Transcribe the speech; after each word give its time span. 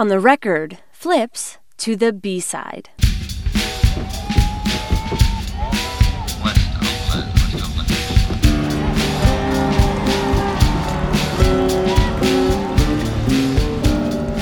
On 0.00 0.08
the 0.08 0.18
record, 0.18 0.78
flips 0.92 1.58
to 1.76 1.94
the 1.94 2.10
B 2.10 2.40
side. 2.40 2.88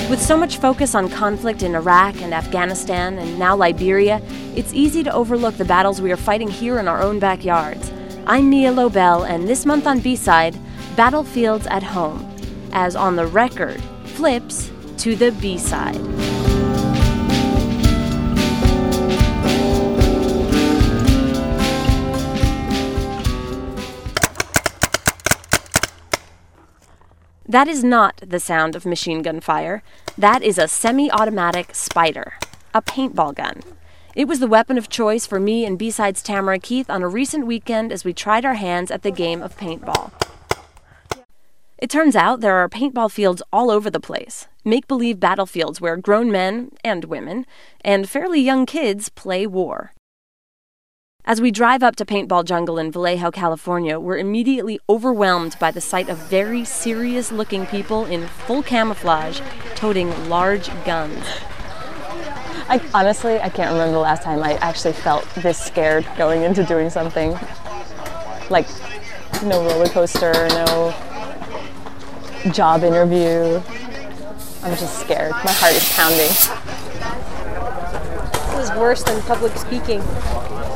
With 0.09 0.21
so 0.21 0.37
much 0.37 0.59
focus 0.59 0.95
on 0.95 1.09
conflict 1.09 1.61
in 1.61 1.75
Iraq 1.75 2.15
and 2.21 2.33
Afghanistan 2.33 3.17
and 3.17 3.37
now 3.37 3.53
Liberia, 3.53 4.21
it's 4.55 4.73
easy 4.73 5.03
to 5.03 5.13
overlook 5.13 5.57
the 5.57 5.65
battles 5.65 6.01
we 6.01 6.13
are 6.13 6.15
fighting 6.15 6.47
here 6.47 6.79
in 6.79 6.87
our 6.87 7.01
own 7.01 7.19
backyards. 7.19 7.91
I'm 8.25 8.49
Mia 8.49 8.71
Lobel, 8.71 9.23
and 9.23 9.45
this 9.45 9.65
month 9.65 9.87
on 9.87 9.99
B 9.99 10.15
Side, 10.15 10.57
Battlefields 10.95 11.67
at 11.67 11.83
Home, 11.83 12.25
as 12.71 12.95
On 12.95 13.17
the 13.17 13.27
Record 13.27 13.81
flips 14.05 14.71
to 14.99 15.15
the 15.15 15.31
B 15.31 15.57
side. 15.57 15.95
That 27.47 27.67
is 27.67 27.83
not 27.83 28.21
the 28.27 28.39
sound 28.39 28.75
of 28.75 28.85
machine 28.85 29.23
gun 29.23 29.39
fire. 29.39 29.81
That 30.17 30.43
is 30.43 30.59
a 30.59 30.67
semi 30.67 31.09
automatic 31.09 31.69
Spyder, 31.69 32.33
a 32.75 32.81
paintball 32.81 33.33
gun. 33.33 33.61
It 34.15 34.27
was 34.27 34.39
the 34.39 34.47
weapon 34.47 34.77
of 34.77 34.89
choice 34.89 35.25
for 35.25 35.39
me 35.39 35.65
and 35.65 35.79
B-Sides 35.79 36.21
Tamara 36.21 36.59
Keith 36.59 36.89
on 36.89 37.01
a 37.01 37.07
recent 37.07 37.47
weekend 37.47 37.91
as 37.91 38.03
we 38.03 38.11
tried 38.11 38.43
our 38.43 38.55
hands 38.55 38.91
at 38.91 39.01
the 39.01 39.11
game 39.11 39.41
of 39.41 39.57
paintball. 39.57 40.11
It 41.77 41.89
turns 41.89 42.15
out 42.17 42.41
there 42.41 42.57
are 42.57 42.67
paintball 42.67 43.09
fields 43.09 43.41
all 43.53 43.71
over 43.71 43.89
the 43.89 44.01
place, 44.01 44.47
make 44.69 44.87
believe 44.87 45.19
battlefields 45.19 45.81
where 45.81 45.97
grown 45.97 46.31
men 46.31 46.71
and 46.83 47.05
women 47.05 47.45
and 47.81 48.07
fairly 48.07 48.39
young 48.39 48.65
kids 48.65 49.09
play 49.09 49.47
war. 49.47 49.93
As 51.25 51.41
we 51.41 51.51
drive 51.51 51.83
up 51.83 51.95
to 51.97 52.05
Paintball 52.05 52.45
Jungle 52.45 52.77
in 52.77 52.91
Vallejo, 52.91 53.29
California, 53.29 53.99
we're 53.99 54.17
immediately 54.17 54.79
overwhelmed 54.89 55.55
by 55.59 55.69
the 55.69 55.81
sight 55.81 56.09
of 56.09 56.17
very 56.29 56.63
serious 56.63 57.31
looking 57.31 57.65
people 57.65 58.05
in 58.05 58.25
full 58.27 58.63
camouflage 58.63 59.41
toting 59.75 60.29
large 60.29 60.67
guns. 60.85 61.23
I 62.67 62.81
honestly 62.93 63.39
I 63.39 63.49
can't 63.49 63.71
remember 63.71 63.93
the 63.93 63.99
last 63.99 64.23
time 64.23 64.41
I 64.43 64.53
actually 64.55 64.93
felt 64.93 65.27
this 65.35 65.57
scared 65.57 66.07
going 66.17 66.43
into 66.43 66.63
doing 66.63 66.89
something. 66.89 67.37
Like 68.49 68.67
no 69.43 69.63
roller 69.65 69.87
coaster, 69.87 70.33
no 70.49 70.93
job 72.51 72.83
interview. 72.83 73.61
I'm 74.61 74.75
just 74.75 74.99
scared. 74.99 75.31
My 75.31 75.51
heart 75.51 75.73
is 75.73 75.89
pounding. 75.93 76.27
This 78.55 78.69
is 78.69 78.77
worse 78.77 79.03
than 79.03 79.21
public 79.21 79.55
speaking. 79.55 80.01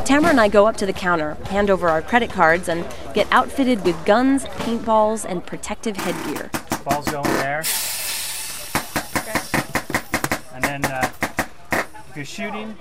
Tamara 0.06 0.32
and 0.32 0.40
I 0.40 0.48
go 0.48 0.66
up 0.68 0.78
to 0.78 0.86
the 0.86 0.94
counter, 0.94 1.36
hand 1.46 1.70
over 1.70 1.90
our 1.90 2.02
credit 2.02 2.30
cards, 2.30 2.70
and 2.70 2.86
get 3.14 3.28
outfitted 3.32 3.84
with 3.84 4.06
guns, 4.06 4.46
paintballs, 4.46 5.26
and 5.26 5.46
protective 5.46 5.98
headgear. 5.98 6.50
Balls 6.86 7.10
go 7.10 7.22
in 7.22 7.32
there. 7.34 7.64
Okay. 9.18 9.40
And 10.54 10.64
then 10.64 10.86
uh, 10.86 11.12
if 12.10 12.16
you're 12.16 12.26
shooting, 12.26 12.76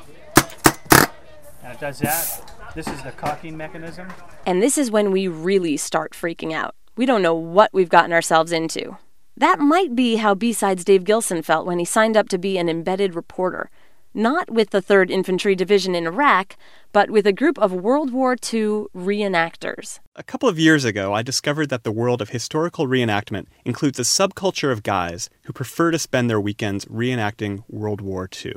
and 1.64 1.72
it 1.72 1.80
does 1.80 1.98
that, 1.98 2.52
this 2.74 2.86
is 2.86 3.02
the 3.02 3.12
cocking 3.12 3.56
mechanism. 3.56 4.08
And 4.46 4.62
this 4.62 4.78
is 4.78 4.90
when 4.90 5.10
we 5.10 5.28
really 5.28 5.76
start 5.76 6.12
freaking 6.12 6.52
out. 6.52 6.74
We 6.96 7.06
don't 7.06 7.22
know 7.22 7.34
what 7.34 7.72
we've 7.72 7.88
gotten 7.88 8.12
ourselves 8.12 8.52
into. 8.52 8.96
That 9.36 9.58
might 9.58 9.94
be 9.94 10.16
how 10.16 10.34
B-Sides 10.34 10.84
Dave 10.84 11.04
Gilson 11.04 11.42
felt 11.42 11.66
when 11.66 11.78
he 11.78 11.84
signed 11.84 12.16
up 12.16 12.28
to 12.30 12.38
be 12.38 12.58
an 12.58 12.68
embedded 12.68 13.14
reporter 13.14 13.70
not 14.14 14.50
with 14.50 14.70
the 14.70 14.82
3rd 14.82 15.10
Infantry 15.10 15.54
Division 15.54 15.94
in 15.94 16.06
Iraq, 16.06 16.56
but 16.92 17.10
with 17.10 17.26
a 17.26 17.32
group 17.32 17.58
of 17.58 17.72
World 17.72 18.12
War 18.12 18.32
II 18.32 18.86
reenactors. 18.94 20.00
A 20.16 20.22
couple 20.22 20.48
of 20.48 20.58
years 20.58 20.84
ago, 20.84 21.14
I 21.14 21.22
discovered 21.22 21.68
that 21.70 21.84
the 21.84 21.92
world 21.92 22.20
of 22.20 22.30
historical 22.30 22.86
reenactment 22.86 23.46
includes 23.64 23.98
a 23.98 24.02
subculture 24.02 24.70
of 24.70 24.82
guys 24.82 25.30
who 25.44 25.52
prefer 25.52 25.90
to 25.90 25.98
spend 25.98 26.28
their 26.28 26.40
weekends 26.40 26.84
reenacting 26.86 27.64
World 27.68 28.00
War 28.00 28.28
II. 28.44 28.54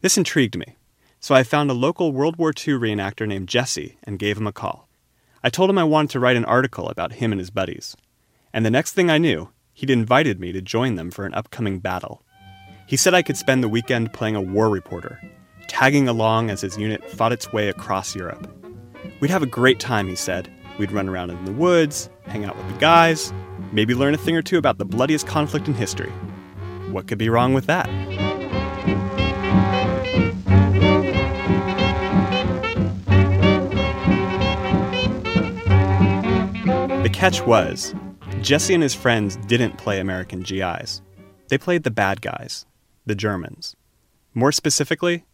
This 0.00 0.18
intrigued 0.18 0.56
me, 0.56 0.76
so 1.20 1.34
I 1.34 1.42
found 1.42 1.70
a 1.70 1.74
local 1.74 2.12
World 2.12 2.36
War 2.36 2.50
II 2.50 2.74
reenactor 2.74 3.26
named 3.26 3.48
Jesse 3.48 3.98
and 4.02 4.18
gave 4.18 4.36
him 4.36 4.46
a 4.46 4.52
call. 4.52 4.88
I 5.42 5.50
told 5.50 5.70
him 5.70 5.78
I 5.78 5.84
wanted 5.84 6.10
to 6.10 6.20
write 6.20 6.36
an 6.36 6.44
article 6.44 6.88
about 6.88 7.14
him 7.14 7.32
and 7.32 7.40
his 7.40 7.50
buddies. 7.50 7.96
And 8.52 8.66
the 8.66 8.70
next 8.70 8.92
thing 8.92 9.10
I 9.10 9.18
knew, 9.18 9.48
he'd 9.82 9.90
invited 9.90 10.38
me 10.38 10.52
to 10.52 10.62
join 10.62 10.94
them 10.94 11.10
for 11.10 11.26
an 11.26 11.34
upcoming 11.34 11.80
battle. 11.80 12.22
He 12.86 12.96
said 12.96 13.14
I 13.14 13.22
could 13.22 13.36
spend 13.36 13.64
the 13.64 13.68
weekend 13.68 14.12
playing 14.12 14.36
a 14.36 14.40
war 14.40 14.70
reporter, 14.70 15.20
tagging 15.66 16.06
along 16.06 16.50
as 16.50 16.60
his 16.60 16.78
unit 16.78 17.04
fought 17.10 17.32
its 17.32 17.52
way 17.52 17.68
across 17.68 18.14
Europe. 18.14 18.48
We'd 19.18 19.32
have 19.32 19.42
a 19.42 19.46
great 19.46 19.80
time, 19.80 20.06
he 20.06 20.14
said. 20.14 20.48
We'd 20.78 20.92
run 20.92 21.08
around 21.08 21.30
in 21.30 21.44
the 21.44 21.50
woods, 21.50 22.08
hang 22.26 22.44
out 22.44 22.56
with 22.56 22.72
the 22.72 22.78
guys, 22.78 23.32
maybe 23.72 23.92
learn 23.92 24.14
a 24.14 24.18
thing 24.18 24.36
or 24.36 24.42
two 24.42 24.56
about 24.56 24.78
the 24.78 24.84
bloodiest 24.84 25.26
conflict 25.26 25.66
in 25.66 25.74
history. 25.74 26.12
What 26.92 27.08
could 27.08 27.18
be 27.18 27.28
wrong 27.28 27.52
with 27.52 27.66
that? 27.66 27.86
The 37.02 37.10
catch 37.10 37.44
was, 37.44 37.96
Jesse 38.42 38.74
and 38.74 38.82
his 38.82 38.94
friends 38.94 39.36
didn't 39.36 39.78
play 39.78 40.00
American 40.00 40.40
GIs. 40.40 41.00
They 41.48 41.56
played 41.56 41.84
the 41.84 41.92
bad 41.92 42.20
guys, 42.20 42.66
the 43.06 43.14
Germans. 43.14 43.76
More 44.34 44.50
specifically, 44.50 45.24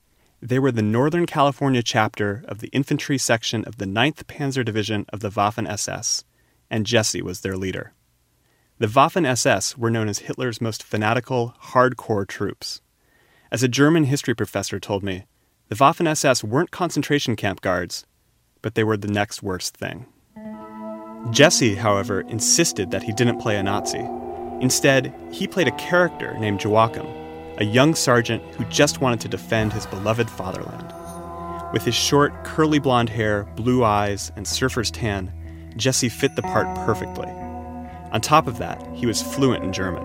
they 0.43 0.59
were 0.59 0.71
the 0.71 0.83
Northern 0.83 1.25
California 1.25 1.83
chapter 1.83 2.45
of 2.47 2.59
the 2.59 2.69
infantry 2.69 3.17
section 3.17 3.65
of 3.65 3.79
the 3.79 3.87
9th 3.87 4.25
Panzer 4.25 4.63
Division 4.63 5.07
of 5.09 5.21
the 5.21 5.31
Waffen 5.31 5.67
SS, 5.67 6.25
and 6.71 6.85
Jesse 6.85 7.23
was 7.23 7.41
their 7.41 7.57
leader. 7.57 7.95
The 8.77 8.89
Waffen 8.89 9.27
SS 9.27 9.79
were 9.79 9.91
known 9.91 10.11
as 10.11 10.21
Hitler's 10.21 10.61
most 10.61 10.83
fanatical, 10.83 11.55
hardcore 11.69 12.29
troops. 12.29 12.83
As 13.51 13.63
a 13.63 13.69
German 13.69 14.05
history 14.05 14.35
professor 14.35 14.79
told 14.79 15.03
me, 15.03 15.25
the 15.69 15.77
Waffen 15.77 16.07
SS 16.07 16.45
weren't 16.45 16.73
concentration 16.73 17.37
camp 17.37 17.63
guards, 17.63 18.05
but 18.61 18.75
they 18.75 18.85
were 18.85 18.99
the 18.99 19.09
next 19.09 19.43
worst 19.43 19.79
thing. 19.79 20.05
Jesse, 21.31 21.75
however, 21.75 22.23
insisted 22.23 22.91
that 22.91 23.03
he 23.03 23.13
didn't 23.13 23.41
play 23.41 23.57
a 23.57 23.63
Nazi. 23.63 24.07
Instead, 24.61 25.13
he 25.31 25.47
played 25.47 25.69
a 25.69 25.77
character 25.77 26.37
named 26.39 26.63
Joachim, 26.63 27.07
a 27.59 27.65
young 27.65 27.95
sergeant 27.95 28.43
who 28.55 28.65
just 28.65 29.01
wanted 29.01 29.21
to 29.21 29.29
defend 29.29 29.73
his 29.73 29.87
beloved 29.87 30.31
fatherland. 30.31 30.93
With 31.73 31.85
his 31.85 31.95
short, 31.95 32.45
curly 32.45 32.79
blonde 32.79 33.11
hair, 33.11 33.45
blue 33.57 33.85
eyes, 33.85 34.33
and 34.37 34.47
surfer's 34.47 34.91
tan, 34.91 35.33
Jesse 35.77 36.09
fit 36.09 36.35
the 36.35 36.43
part 36.43 36.75
perfectly. 36.87 37.29
On 38.11 38.21
top 38.21 38.47
of 38.47 38.59
that, 38.59 38.83
he 38.95 39.07
was 39.07 39.23
fluent 39.23 39.63
in 39.63 39.73
German. 39.73 40.05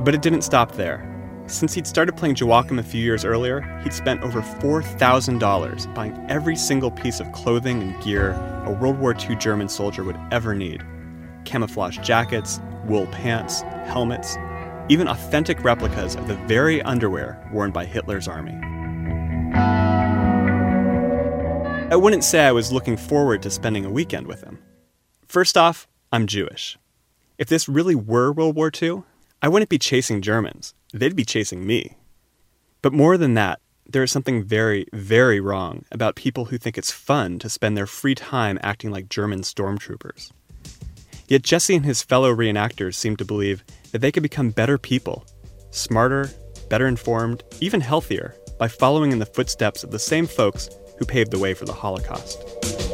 But 0.00 0.14
it 0.14 0.22
didn't 0.22 0.42
stop 0.42 0.72
there. 0.72 1.17
Since 1.48 1.72
he'd 1.72 1.86
started 1.86 2.14
playing 2.14 2.36
Joachim 2.36 2.78
a 2.78 2.82
few 2.82 3.02
years 3.02 3.24
earlier, 3.24 3.62
he'd 3.82 3.94
spent 3.94 4.22
over 4.22 4.42
$4,000 4.42 5.94
buying 5.94 6.26
every 6.28 6.54
single 6.54 6.90
piece 6.90 7.20
of 7.20 7.32
clothing 7.32 7.82
and 7.82 8.02
gear 8.02 8.32
a 8.66 8.70
World 8.70 8.98
War 8.98 9.14
II 9.14 9.34
German 9.36 9.70
soldier 9.70 10.04
would 10.04 10.18
ever 10.30 10.54
need 10.54 10.84
camouflage 11.46 11.96
jackets, 12.00 12.60
wool 12.84 13.06
pants, 13.06 13.62
helmets, 13.86 14.36
even 14.90 15.08
authentic 15.08 15.64
replicas 15.64 16.14
of 16.16 16.28
the 16.28 16.34
very 16.46 16.82
underwear 16.82 17.42
worn 17.50 17.70
by 17.70 17.86
Hitler's 17.86 18.28
army. 18.28 18.52
I 21.90 21.96
wouldn't 21.96 22.24
say 22.24 22.44
I 22.44 22.52
was 22.52 22.70
looking 22.70 22.98
forward 22.98 23.42
to 23.42 23.50
spending 23.50 23.86
a 23.86 23.90
weekend 23.90 24.26
with 24.26 24.42
him. 24.42 24.58
First 25.26 25.56
off, 25.56 25.88
I'm 26.12 26.26
Jewish. 26.26 26.76
If 27.38 27.48
this 27.48 27.70
really 27.70 27.94
were 27.94 28.30
World 28.30 28.54
War 28.54 28.70
II, 28.70 29.04
I 29.40 29.48
wouldn't 29.48 29.70
be 29.70 29.78
chasing 29.78 30.20
Germans, 30.20 30.74
they'd 30.92 31.16
be 31.16 31.24
chasing 31.24 31.66
me. 31.66 31.96
But 32.82 32.92
more 32.92 33.16
than 33.16 33.34
that, 33.34 33.60
there 33.86 34.02
is 34.02 34.12
something 34.12 34.42
very, 34.42 34.86
very 34.92 35.40
wrong 35.40 35.84
about 35.90 36.14
people 36.14 36.46
who 36.46 36.58
think 36.58 36.76
it's 36.76 36.92
fun 36.92 37.38
to 37.38 37.48
spend 37.48 37.76
their 37.76 37.86
free 37.86 38.14
time 38.14 38.58
acting 38.62 38.90
like 38.90 39.08
German 39.08 39.40
stormtroopers. 39.40 40.30
Yet 41.26 41.42
Jesse 41.42 41.76
and 41.76 41.84
his 41.84 42.02
fellow 42.02 42.34
reenactors 42.34 42.94
seem 42.94 43.16
to 43.16 43.24
believe 43.24 43.64
that 43.92 44.00
they 44.00 44.12
could 44.12 44.22
become 44.22 44.50
better 44.50 44.78
people, 44.78 45.26
smarter, 45.70 46.30
better 46.68 46.86
informed, 46.86 47.42
even 47.60 47.80
healthier, 47.80 48.34
by 48.58 48.68
following 48.68 49.12
in 49.12 49.18
the 49.18 49.26
footsteps 49.26 49.84
of 49.84 49.90
the 49.90 49.98
same 49.98 50.26
folks 50.26 50.68
who 50.98 51.04
paved 51.04 51.30
the 51.30 51.38
way 51.38 51.54
for 51.54 51.64
the 51.64 51.72
Holocaust. 51.72 52.87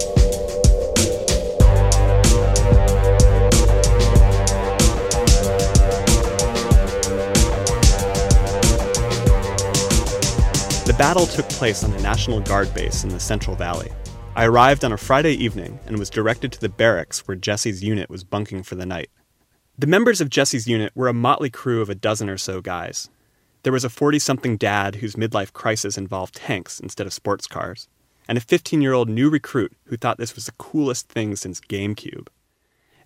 Battle 11.04 11.26
took 11.26 11.46
place 11.50 11.84
on 11.84 11.92
a 11.92 12.00
National 12.00 12.40
Guard 12.40 12.72
base 12.72 13.04
in 13.04 13.10
the 13.10 13.20
Central 13.20 13.54
Valley. 13.54 13.90
I 14.34 14.46
arrived 14.46 14.86
on 14.86 14.92
a 14.94 14.96
Friday 14.96 15.34
evening 15.34 15.78
and 15.86 15.98
was 15.98 16.08
directed 16.08 16.50
to 16.52 16.60
the 16.62 16.70
barracks 16.70 17.28
where 17.28 17.36
Jesse's 17.36 17.84
unit 17.84 18.08
was 18.08 18.24
bunking 18.24 18.62
for 18.62 18.74
the 18.74 18.86
night. 18.86 19.10
The 19.78 19.86
members 19.86 20.22
of 20.22 20.30
Jesse's 20.30 20.66
unit 20.66 20.92
were 20.94 21.08
a 21.08 21.12
motley 21.12 21.50
crew 21.50 21.82
of 21.82 21.90
a 21.90 21.94
dozen 21.94 22.30
or 22.30 22.38
so 22.38 22.62
guys. 22.62 23.10
There 23.64 23.72
was 23.72 23.84
a 23.84 23.90
40 23.90 24.18
something 24.18 24.56
dad 24.56 24.94
whose 24.94 25.14
midlife 25.14 25.52
crisis 25.52 25.98
involved 25.98 26.36
tanks 26.36 26.80
instead 26.80 27.06
of 27.06 27.12
sports 27.12 27.46
cars, 27.46 27.86
and 28.26 28.38
a 28.38 28.40
15 28.40 28.80
year 28.80 28.94
old 28.94 29.10
new 29.10 29.28
recruit 29.28 29.76
who 29.88 29.98
thought 29.98 30.16
this 30.16 30.34
was 30.34 30.46
the 30.46 30.52
coolest 30.52 31.08
thing 31.08 31.36
since 31.36 31.60
GameCube. 31.60 32.28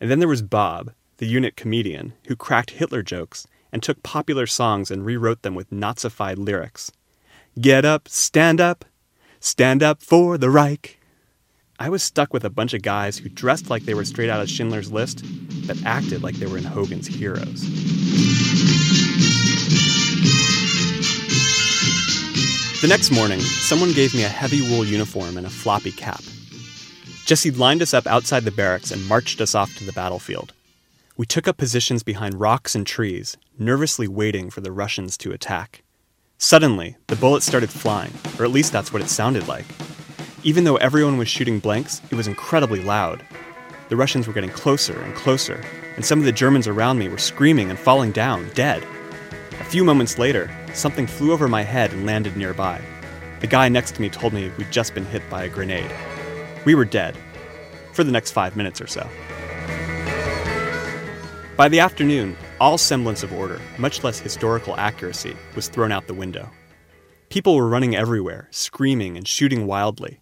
And 0.01 0.09
then 0.09 0.21
there 0.21 0.29
was 0.29 0.43
Bob, 0.43 0.93
the 1.17 1.27
unit 1.27 1.57
comedian, 1.57 2.13
who 2.29 2.37
cracked 2.37 2.71
Hitler 2.71 3.03
jokes 3.03 3.49
and 3.73 3.83
took 3.83 4.05
popular 4.05 4.47
songs 4.47 4.89
and 4.89 5.05
rewrote 5.05 5.43
them 5.43 5.57
with 5.57 5.71
Nazified 5.71 6.37
lyrics. 6.39 6.93
Get 7.59 7.85
up, 7.85 8.09
stand 8.09 8.61
up, 8.61 8.85
stand 9.41 9.83
up 9.83 10.03
for 10.03 10.39
the 10.39 10.51
Reich. 10.51 11.01
I 11.79 11.89
was 11.89 12.03
stuck 12.03 12.33
with 12.33 12.45
a 12.45 12.51
bunch 12.51 12.75
of 12.75 12.83
guys 12.83 13.19
who 13.19 13.29
dressed 13.31 13.71
like 13.71 13.85
they 13.85 13.95
were 13.95 14.05
straight 14.05 14.29
out 14.29 14.41
of 14.41 14.51
Schindler's 14.51 14.93
List, 14.93 15.25
but 15.67 15.83
acted 15.85 16.23
like 16.23 16.37
they 16.37 16.47
were 16.47 16.59
in 16.59 16.65
Hogan's 16.65 17.07
Heroes. 17.07 17.63
The 22.81 22.87
next 22.87 23.11
morning, 23.11 23.41
someone 23.41 23.93
gave 23.93 24.15
me 24.15 24.23
a 24.23 24.29
heavy 24.29 24.61
wool 24.61 24.85
uniform 24.85 25.37
and 25.37 25.47
a 25.47 25.51
floppy 25.51 25.93
cap. 25.93 26.23
Jesse 27.25 27.51
lined 27.51 27.83
us 27.83 27.95
up 27.95 28.07
outside 28.07 28.45
the 28.45 28.53
barracks 28.53 28.93
and 28.93 29.09
marched 29.09 29.41
us 29.41 29.55
off 29.55 29.75
to 29.79 29.85
the 29.85 29.93
battlefield. 29.93 30.53
We 31.17 31.27
took 31.27 31.49
up 31.49 31.57
positions 31.57 32.05
behind 32.05 32.39
rocks 32.39 32.77
and 32.77 32.87
trees, 32.87 33.37
nervously 33.59 34.07
waiting 34.07 34.49
for 34.51 34.61
the 34.61 34.71
Russians 34.71 35.17
to 35.19 35.33
attack. 35.33 35.83
Suddenly, 36.41 36.97
the 37.09 37.17
bullets 37.17 37.45
started 37.45 37.69
flying, 37.69 38.13
or 38.39 38.45
at 38.45 38.53
least 38.53 38.71
that's 38.71 38.93
what 38.93 39.03
it 39.03 39.09
sounded 39.09 39.49
like. 39.49 39.67
Even 40.45 40.63
though 40.63 40.77
everyone 40.77 41.19
was 41.19 41.27
shooting 41.27 41.59
blanks, 41.59 42.01
it 42.13 42.15
was 42.15 42.29
incredibly 42.29 42.81
loud. 42.81 43.25
The 43.89 43.97
Russians 43.97 44.29
were 44.29 44.33
getting 44.33 44.51
closer 44.51 45.01
and 45.01 45.17
closer, 45.17 45.61
and 45.97 46.05
some 46.05 46.21
of 46.21 46.25
the 46.25 46.31
Germans 46.31 46.69
around 46.69 46.97
me 46.97 47.09
were 47.09 47.19
screaming 47.19 47.71
and 47.71 47.79
falling 47.79 48.13
down, 48.13 48.49
dead. 48.55 48.85
A 49.59 49.65
few 49.65 49.83
moments 49.83 50.17
later, 50.17 50.49
something 50.75 51.09
flew 51.09 51.33
over 51.33 51.49
my 51.49 51.63
head 51.63 51.93
and 51.93 52.07
landed 52.07 52.37
nearby. 52.37 52.81
The 53.41 53.49
guy 53.49 53.69
next 53.69 53.97
to 53.97 54.01
me 54.01 54.09
told 54.09 54.33
me 54.33 54.53
we'd 54.59 54.71
just 54.71 54.95
been 54.95 55.07
hit 55.07 55.29
by 55.29 55.43
a 55.43 55.49
grenade. 55.49 55.91
We 56.65 56.77
were 56.77 56.85
dead. 56.85 57.17
For 57.95 58.05
the 58.05 58.13
next 58.13 58.31
five 58.31 58.55
minutes 58.55 58.81
or 58.81 58.87
so. 58.87 59.09
By 61.57 61.69
the 61.69 61.81
afternoon, 61.81 62.37
all 62.61 62.79
semblance 62.79 63.23
of 63.23 63.33
order, 63.33 63.61
much 63.79 64.03
less 64.03 64.19
historical 64.19 64.77
accuracy, 64.77 65.37
was 65.55 65.69
thrown 65.69 65.93
out 65.93 66.07
the 66.07 66.15
window. 66.15 66.51
People 67.29 67.57
were 67.57 67.69
running 67.69 67.95
everywhere, 67.95 68.49
screaming 68.51 69.17
and 69.17 69.29
shooting 69.29 69.67
wildly. 69.67 70.21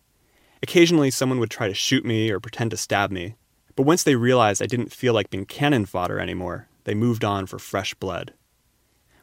Occasionally, 0.62 1.10
someone 1.10 1.38
would 1.38 1.50
try 1.50 1.68
to 1.68 1.74
shoot 1.74 2.04
me 2.04 2.30
or 2.30 2.40
pretend 2.40 2.72
to 2.72 2.76
stab 2.76 3.10
me, 3.10 3.36
but 3.76 3.84
once 3.84 4.02
they 4.02 4.16
realized 4.16 4.62
I 4.62 4.66
didn't 4.66 4.92
feel 4.92 5.14
like 5.14 5.30
being 5.30 5.44
cannon 5.44 5.86
fodder 5.86 6.18
anymore, 6.18 6.68
they 6.84 6.94
moved 6.94 7.24
on 7.24 7.46
for 7.46 7.58
fresh 7.58 7.94
blood. 7.94 8.32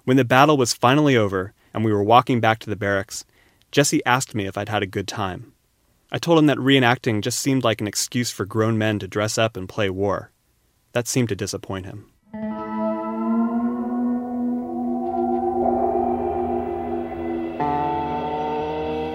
When 0.05 0.17
the 0.17 0.25
battle 0.25 0.57
was 0.57 0.73
finally 0.73 1.17
over 1.17 1.53
and 1.73 1.83
we 1.83 1.91
were 1.91 2.03
walking 2.03 2.39
back 2.39 2.59
to 2.59 2.69
the 2.69 2.75
barracks, 2.75 3.25
Jesse 3.71 4.05
asked 4.05 4.35
me 4.35 4.45
if 4.45 4.57
I'd 4.57 4.69
had 4.69 4.83
a 4.83 4.87
good 4.87 5.07
time. 5.07 5.53
I 6.11 6.19
told 6.19 6.37
him 6.37 6.45
that 6.45 6.57
reenacting 6.57 7.21
just 7.21 7.39
seemed 7.39 7.63
like 7.63 7.81
an 7.81 7.87
excuse 7.87 8.29
for 8.29 8.45
grown 8.45 8.77
men 8.77 8.99
to 8.99 9.07
dress 9.07 9.37
up 9.37 9.57
and 9.57 9.67
play 9.67 9.89
war. 9.89 10.31
That 10.91 11.07
seemed 11.07 11.29
to 11.29 11.35
disappoint 11.35 11.87
him. 11.87 12.12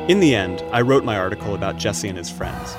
In 0.08 0.20
the 0.20 0.34
end, 0.34 0.64
I 0.72 0.80
wrote 0.80 1.04
my 1.04 1.18
article 1.18 1.54
about 1.54 1.76
Jesse 1.76 2.08
and 2.08 2.16
his 2.16 2.30
friends, 2.30 2.74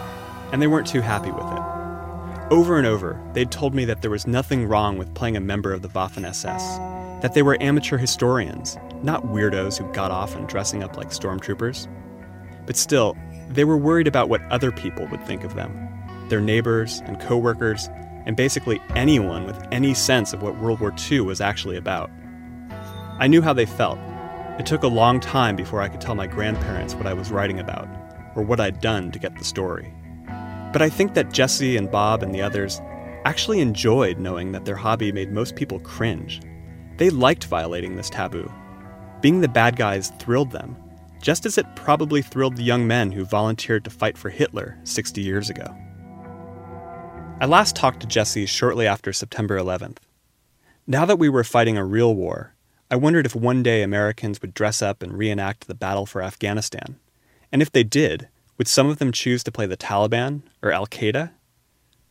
and 0.51 0.59
they 0.59 0.65
weren't 0.65 0.87
too 0.87 1.01
happy 1.01 1.29
with 1.29 1.45
it. 1.45 2.51
Over 2.51 2.79
and 2.79 2.87
over, 2.87 3.21
they'd 3.33 3.51
told 3.51 3.75
me 3.75 3.85
that 3.85 4.01
there 4.01 4.09
was 4.09 4.25
nothing 4.25 4.65
wrong 4.65 4.97
with 4.97 5.13
playing 5.13 5.37
a 5.37 5.39
member 5.39 5.71
of 5.71 5.83
the 5.83 5.89
Waffen 5.89 6.25
SS, 6.25 6.79
that 7.21 7.35
they 7.35 7.43
were 7.43 7.55
amateur 7.61 7.99
historians, 7.99 8.77
not 9.03 9.27
weirdos 9.27 9.77
who 9.77 9.93
got 9.93 10.09
off 10.09 10.35
on 10.35 10.47
dressing 10.47 10.81
up 10.81 10.97
like 10.97 11.09
stormtroopers. 11.09 11.87
But 12.65 12.75
still, 12.75 13.15
they 13.47 13.63
were 13.63 13.77
worried 13.77 14.07
about 14.07 14.27
what 14.27 14.41
other 14.49 14.71
people 14.71 15.05
would 15.09 15.23
think 15.27 15.43
of 15.43 15.53
them 15.53 15.87
their 16.29 16.41
neighbors 16.41 17.01
and 17.05 17.19
coworkers, 17.19 17.89
and 18.25 18.35
basically 18.35 18.81
anyone 18.95 19.45
with 19.45 19.67
any 19.71 19.93
sense 19.93 20.33
of 20.33 20.41
what 20.41 20.57
World 20.57 20.79
War 20.79 20.93
II 21.11 21.21
was 21.21 21.41
actually 21.41 21.77
about. 21.77 22.09
I 23.19 23.27
knew 23.27 23.43
how 23.43 23.53
they 23.53 23.67
felt. 23.67 23.99
It 24.59 24.65
took 24.65 24.83
a 24.83 24.87
long 24.87 25.21
time 25.21 25.55
before 25.55 25.81
I 25.81 25.87
could 25.87 26.01
tell 26.01 26.15
my 26.15 26.27
grandparents 26.27 26.93
what 26.93 27.07
I 27.07 27.13
was 27.13 27.31
writing 27.31 27.61
about, 27.61 27.87
or 28.35 28.43
what 28.43 28.59
I'd 28.59 28.81
done 28.81 29.09
to 29.11 29.17
get 29.17 29.37
the 29.37 29.45
story. 29.45 29.93
But 30.73 30.81
I 30.81 30.89
think 30.89 31.13
that 31.13 31.31
Jesse 31.31 31.77
and 31.77 31.89
Bob 31.89 32.21
and 32.21 32.35
the 32.35 32.41
others 32.41 32.81
actually 33.23 33.61
enjoyed 33.61 34.19
knowing 34.19 34.51
that 34.51 34.65
their 34.65 34.75
hobby 34.75 35.13
made 35.13 35.31
most 35.31 35.55
people 35.55 35.79
cringe. 35.79 36.41
They 36.97 37.09
liked 37.09 37.45
violating 37.45 37.95
this 37.95 38.09
taboo. 38.09 38.51
Being 39.21 39.39
the 39.39 39.47
bad 39.47 39.77
guys 39.77 40.11
thrilled 40.19 40.51
them, 40.51 40.75
just 41.21 41.45
as 41.45 41.57
it 41.57 41.75
probably 41.77 42.21
thrilled 42.21 42.57
the 42.57 42.63
young 42.63 42.85
men 42.85 43.13
who 43.13 43.23
volunteered 43.23 43.85
to 43.85 43.89
fight 43.89 44.17
for 44.17 44.29
Hitler 44.29 44.77
60 44.83 45.21
years 45.21 45.49
ago. 45.49 45.73
I 47.39 47.45
last 47.45 47.77
talked 47.77 48.01
to 48.01 48.07
Jesse 48.07 48.45
shortly 48.45 48.85
after 48.85 49.13
September 49.13 49.57
11th. 49.57 49.99
Now 50.85 51.05
that 51.05 51.19
we 51.19 51.29
were 51.29 51.45
fighting 51.45 51.77
a 51.77 51.85
real 51.85 52.13
war, 52.13 52.55
I 52.91 52.95
wondered 52.95 53.27
if 53.27 53.35
one 53.35 53.61
day 53.61 53.83
Americans 53.83 54.41
would 54.41 54.55
dress 54.55 54.81
up 54.81 55.03
and 55.03 55.17
reenact 55.17 55.67
the 55.67 55.75
battle 55.75 56.07
for 56.07 56.23
Afghanistan. 56.23 56.97
And 57.51 57.61
if 57.61 57.71
they 57.71 57.83
did, 57.83 58.29
would 58.57 58.67
some 58.67 58.89
of 58.89 58.97
them 58.97 59.11
choose 59.11 59.43
to 59.43 59.51
play 59.51 59.67
the 59.67 59.77
Taliban 59.77 60.41
or 60.63 60.71
Al 60.71 60.87
Qaeda? 60.87 61.31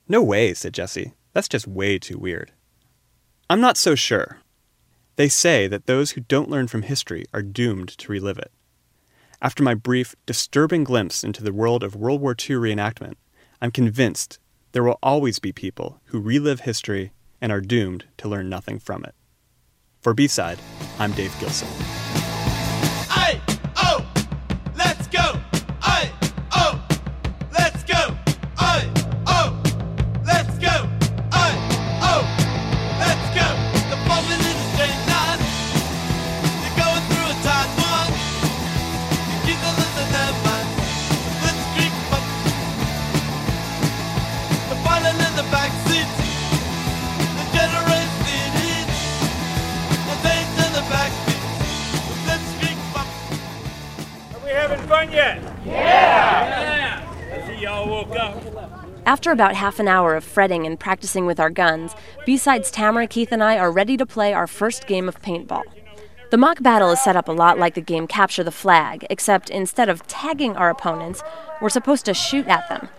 No 0.06 0.22
way, 0.22 0.54
said 0.54 0.74
Jesse. 0.74 1.14
That's 1.32 1.48
just 1.48 1.66
way 1.66 1.98
too 1.98 2.16
weird. 2.16 2.52
I'm 3.50 3.60
not 3.60 3.76
so 3.76 3.96
sure. 3.96 4.38
They 5.16 5.28
say 5.28 5.66
that 5.66 5.86
those 5.86 6.12
who 6.12 6.20
don't 6.20 6.50
learn 6.50 6.68
from 6.68 6.82
history 6.82 7.26
are 7.34 7.42
doomed 7.42 7.88
to 7.98 8.12
relive 8.12 8.38
it. 8.38 8.52
After 9.42 9.64
my 9.64 9.74
brief, 9.74 10.14
disturbing 10.26 10.84
glimpse 10.84 11.24
into 11.24 11.42
the 11.42 11.52
world 11.52 11.82
of 11.82 11.96
World 11.96 12.20
War 12.20 12.32
II 12.32 12.56
reenactment, 12.56 13.14
I'm 13.60 13.72
convinced 13.72 14.38
there 14.70 14.84
will 14.84 14.98
always 15.02 15.40
be 15.40 15.52
people 15.52 16.00
who 16.06 16.20
relive 16.20 16.60
history 16.60 17.10
and 17.40 17.50
are 17.50 17.60
doomed 17.60 18.04
to 18.18 18.28
learn 18.28 18.48
nothing 18.48 18.78
from 18.78 19.04
it. 19.04 19.14
For 20.08 20.14
B 20.14 20.26
Side, 20.26 20.58
I'm 20.98 21.12
Dave 21.12 21.38
Gilson. 21.38 21.68
After 59.06 59.30
about 59.30 59.54
half 59.54 59.78
an 59.78 59.88
hour 59.88 60.14
of 60.14 60.24
fretting 60.24 60.66
and 60.66 60.78
practicing 60.78 61.26
with 61.26 61.40
our 61.40 61.50
guns, 61.50 61.94
B-Sides 62.26 62.70
Tamara, 62.70 63.06
Keith, 63.06 63.32
and 63.32 63.42
I 63.42 63.58
are 63.58 63.72
ready 63.72 63.96
to 63.96 64.06
play 64.06 64.32
our 64.32 64.46
first 64.46 64.86
game 64.86 65.08
of 65.08 65.22
paintball. 65.22 65.62
The 66.30 66.36
mock 66.36 66.62
battle 66.62 66.90
is 66.90 67.00
set 67.00 67.16
up 67.16 67.28
a 67.28 67.32
lot 67.32 67.58
like 67.58 67.74
the 67.74 67.80
game 67.80 68.06
Capture 68.06 68.44
the 68.44 68.50
Flag, 68.50 69.06
except 69.08 69.48
instead 69.48 69.88
of 69.88 70.06
tagging 70.06 70.56
our 70.56 70.68
opponents, 70.68 71.22
we're 71.62 71.70
supposed 71.70 72.04
to 72.04 72.12
shoot 72.12 72.46
at 72.46 72.68
them. 72.68 72.90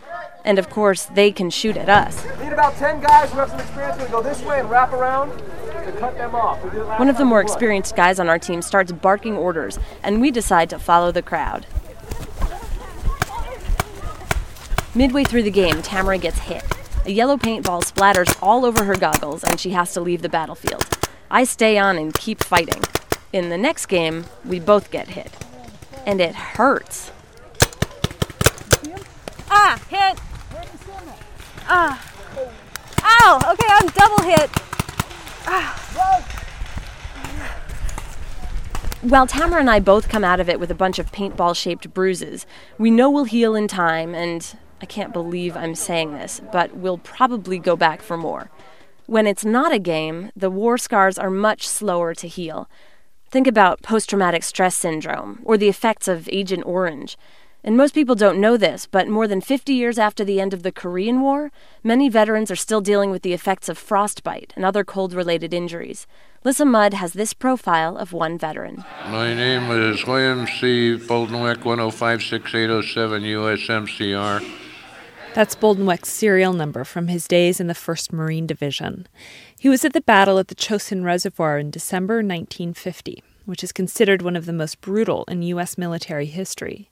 And 0.43 0.57
of 0.57 0.69
course, 0.69 1.05
they 1.05 1.31
can 1.31 1.51
shoot 1.51 1.77
at 1.77 1.89
us. 1.89 2.25
Need 2.39 2.53
about 2.53 2.75
10 2.75 3.01
guys 3.01 3.31
who 3.31 3.37
have 3.37 3.49
some 3.49 3.59
experience. 3.59 3.97
We're 3.99 4.09
going 4.09 4.23
to 4.23 4.29
go 4.29 4.35
this 4.35 4.41
way 4.43 4.61
and 4.61 4.69
wrap 4.69 4.93
around 4.93 5.37
to 5.37 5.91
cut 5.99 6.17
them 6.17 6.33
off. 6.33 6.63
We 6.63 6.71
did 6.71 6.79
it 6.79 6.85
last 6.85 6.99
One 6.99 7.09
of 7.09 7.17
the 7.17 7.25
more 7.25 7.41
experienced 7.41 7.95
guys 7.95 8.19
on 8.19 8.29
our 8.29 8.39
team 8.39 8.63
starts 8.63 8.91
barking 8.91 9.35
orders, 9.35 9.77
and 10.01 10.21
we 10.21 10.31
decide 10.31 10.69
to 10.71 10.79
follow 10.79 11.11
the 11.11 11.21
crowd. 11.21 11.67
Midway 14.99 15.23
through 15.23 15.43
the 15.43 15.49
game, 15.49 15.81
Tamara 15.81 16.17
gets 16.17 16.39
hit. 16.39 16.61
A 17.05 17.09
yellow 17.09 17.37
paintball 17.37 17.89
splatters 17.89 18.37
all 18.43 18.65
over 18.65 18.83
her 18.83 18.97
goggles, 18.97 19.45
and 19.45 19.57
she 19.57 19.69
has 19.69 19.93
to 19.93 20.01
leave 20.01 20.21
the 20.21 20.27
battlefield. 20.27 20.85
I 21.31 21.45
stay 21.45 21.77
on 21.77 21.97
and 21.97 22.13
keep 22.13 22.43
fighting. 22.43 22.83
In 23.31 23.47
the 23.47 23.57
next 23.57 23.85
game, 23.85 24.25
we 24.43 24.59
both 24.59 24.91
get 24.91 25.07
hit. 25.07 25.31
And 26.05 26.19
it 26.19 26.35
hurts. 26.35 27.13
Ah, 29.49 29.81
hit. 29.87 30.19
Ah. 31.65 32.05
Ow, 33.01 33.53
okay, 33.53 33.67
I'm 33.69 33.87
double 33.87 34.21
hit. 34.23 34.49
While 39.09 39.27
Tamara 39.27 39.61
and 39.61 39.69
I 39.69 39.79
both 39.79 40.09
come 40.09 40.25
out 40.25 40.41
of 40.41 40.49
it 40.49 40.59
with 40.59 40.69
a 40.69 40.75
bunch 40.75 40.99
of 40.99 41.13
paintball 41.13 41.55
shaped 41.55 41.93
bruises, 41.93 42.45
we 42.77 42.91
know 42.91 43.09
we'll 43.09 43.23
heal 43.23 43.55
in 43.55 43.69
time, 43.69 44.13
and 44.13 44.57
I 44.81 44.85
can't 44.85 45.13
believe 45.13 45.57
I'm 45.57 45.75
saying 45.75 46.13
this, 46.13 46.41
but 46.51 46.75
we'll 46.75 46.97
probably 46.97 47.59
go 47.59 47.75
back 47.75 48.01
for 48.01 48.17
more. 48.17 48.49
When 49.07 49.27
it's 49.27 49.43
not 49.43 49.73
a 49.73 49.79
game, 49.79 50.31
the 50.35 50.49
war 50.49 50.77
scars 50.77 51.17
are 51.17 51.31
much 51.31 51.67
slower 51.67 52.13
to 52.13 52.27
heal. 52.27 52.69
Think 53.29 53.47
about 53.47 53.81
post 53.81 54.09
traumatic 54.09 54.43
stress 54.43 54.75
syndrome 54.75 55.39
or 55.43 55.57
the 55.57 55.67
effects 55.67 56.07
of 56.07 56.29
Agent 56.31 56.63
Orange. 56.65 57.17
And 57.61 57.75
most 57.75 57.93
people 57.93 58.15
don't 58.15 58.39
know 58.39 58.55
this, 58.55 58.85
but 58.85 59.09
more 59.09 59.27
than 59.27 59.41
50 59.41 59.73
years 59.73 59.99
after 59.99 60.23
the 60.23 60.39
end 60.39 60.53
of 60.53 60.63
the 60.63 60.71
Korean 60.71 61.19
War, 61.21 61.51
many 61.83 62.07
veterans 62.07 62.49
are 62.49 62.55
still 62.55 62.79
dealing 62.79 63.11
with 63.11 63.21
the 63.21 63.33
effects 63.33 63.67
of 63.67 63.77
frostbite 63.77 64.53
and 64.55 64.63
other 64.63 64.85
cold 64.85 65.13
related 65.13 65.53
injuries. 65.53 66.07
Lissa 66.45 66.63
Mudd 66.63 66.93
has 66.93 67.11
this 67.11 67.33
profile 67.33 67.97
of 67.97 68.13
one 68.13 68.37
veteran. 68.37 68.85
My 69.09 69.33
name 69.33 69.69
is 69.71 70.07
William 70.07 70.47
C. 70.47 70.95
Boldenwick, 70.95 71.57
1056807 71.57 73.25
USMCR. 73.25 74.68
That's 75.35 75.55
Boldenweck's 75.55 76.09
serial 76.09 76.53
number 76.53 76.83
from 76.83 77.07
his 77.07 77.27
days 77.27 77.59
in 77.59 77.67
the 77.67 77.75
1st 77.75 78.11
Marine 78.11 78.47
Division. 78.47 79.07
He 79.59 79.69
was 79.69 79.85
at 79.85 79.93
the 79.93 80.01
battle 80.01 80.39
at 80.39 80.47
the 80.47 80.55
Chosin 80.55 81.03
Reservoir 81.03 81.59
in 81.59 81.69
December 81.69 82.15
1950, 82.15 83.23
which 83.45 83.63
is 83.63 83.71
considered 83.71 84.23
one 84.23 84.35
of 84.35 84.47
the 84.47 84.53
most 84.53 84.81
brutal 84.81 85.25
in 85.25 85.43
U.S. 85.43 85.77
military 85.77 86.25
history. 86.25 86.89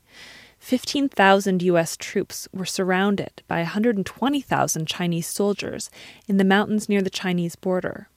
15,000 0.59 1.63
U.S. 1.63 1.97
troops 1.97 2.47
were 2.53 2.65
surrounded 2.65 3.41
by 3.47 3.57
120,000 3.57 4.87
Chinese 4.87 5.27
soldiers 5.27 5.89
in 6.27 6.37
the 6.37 6.43
mountains 6.43 6.87
near 6.87 7.01
the 7.01 7.09
Chinese 7.09 7.55
border. 7.55 8.07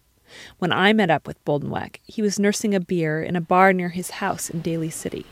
When 0.58 0.70
I 0.70 0.92
met 0.92 1.10
up 1.10 1.26
with 1.26 1.44
Boldenweck, 1.46 1.96
he 2.04 2.20
was 2.20 2.38
nursing 2.38 2.74
a 2.74 2.80
beer 2.80 3.22
in 3.22 3.36
a 3.36 3.40
bar 3.40 3.72
near 3.72 3.88
his 3.88 4.10
house 4.10 4.50
in 4.50 4.60
Daly 4.60 4.90
City. 4.90 5.24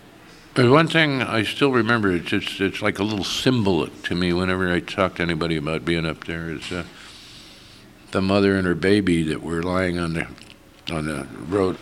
But 0.54 0.70
one 0.70 0.88
thing 0.88 1.22
I 1.22 1.44
still 1.44 1.70
remember, 1.70 2.10
it's, 2.12 2.32
it's, 2.32 2.60
it's 2.60 2.82
like 2.82 2.98
a 2.98 3.04
little 3.04 3.24
symbol 3.24 3.86
to 3.86 4.14
me 4.14 4.32
whenever 4.32 4.72
I 4.72 4.80
talk 4.80 5.16
to 5.16 5.22
anybody 5.22 5.56
about 5.56 5.84
being 5.84 6.04
up 6.04 6.24
there, 6.24 6.50
is 6.50 6.72
uh, 6.72 6.84
the 8.10 8.20
mother 8.20 8.56
and 8.56 8.66
her 8.66 8.74
baby 8.74 9.22
that 9.24 9.42
were 9.42 9.62
lying 9.62 9.98
on 9.98 10.14
the, 10.14 10.26
on 10.90 11.06
the 11.06 11.26
road. 11.48 11.78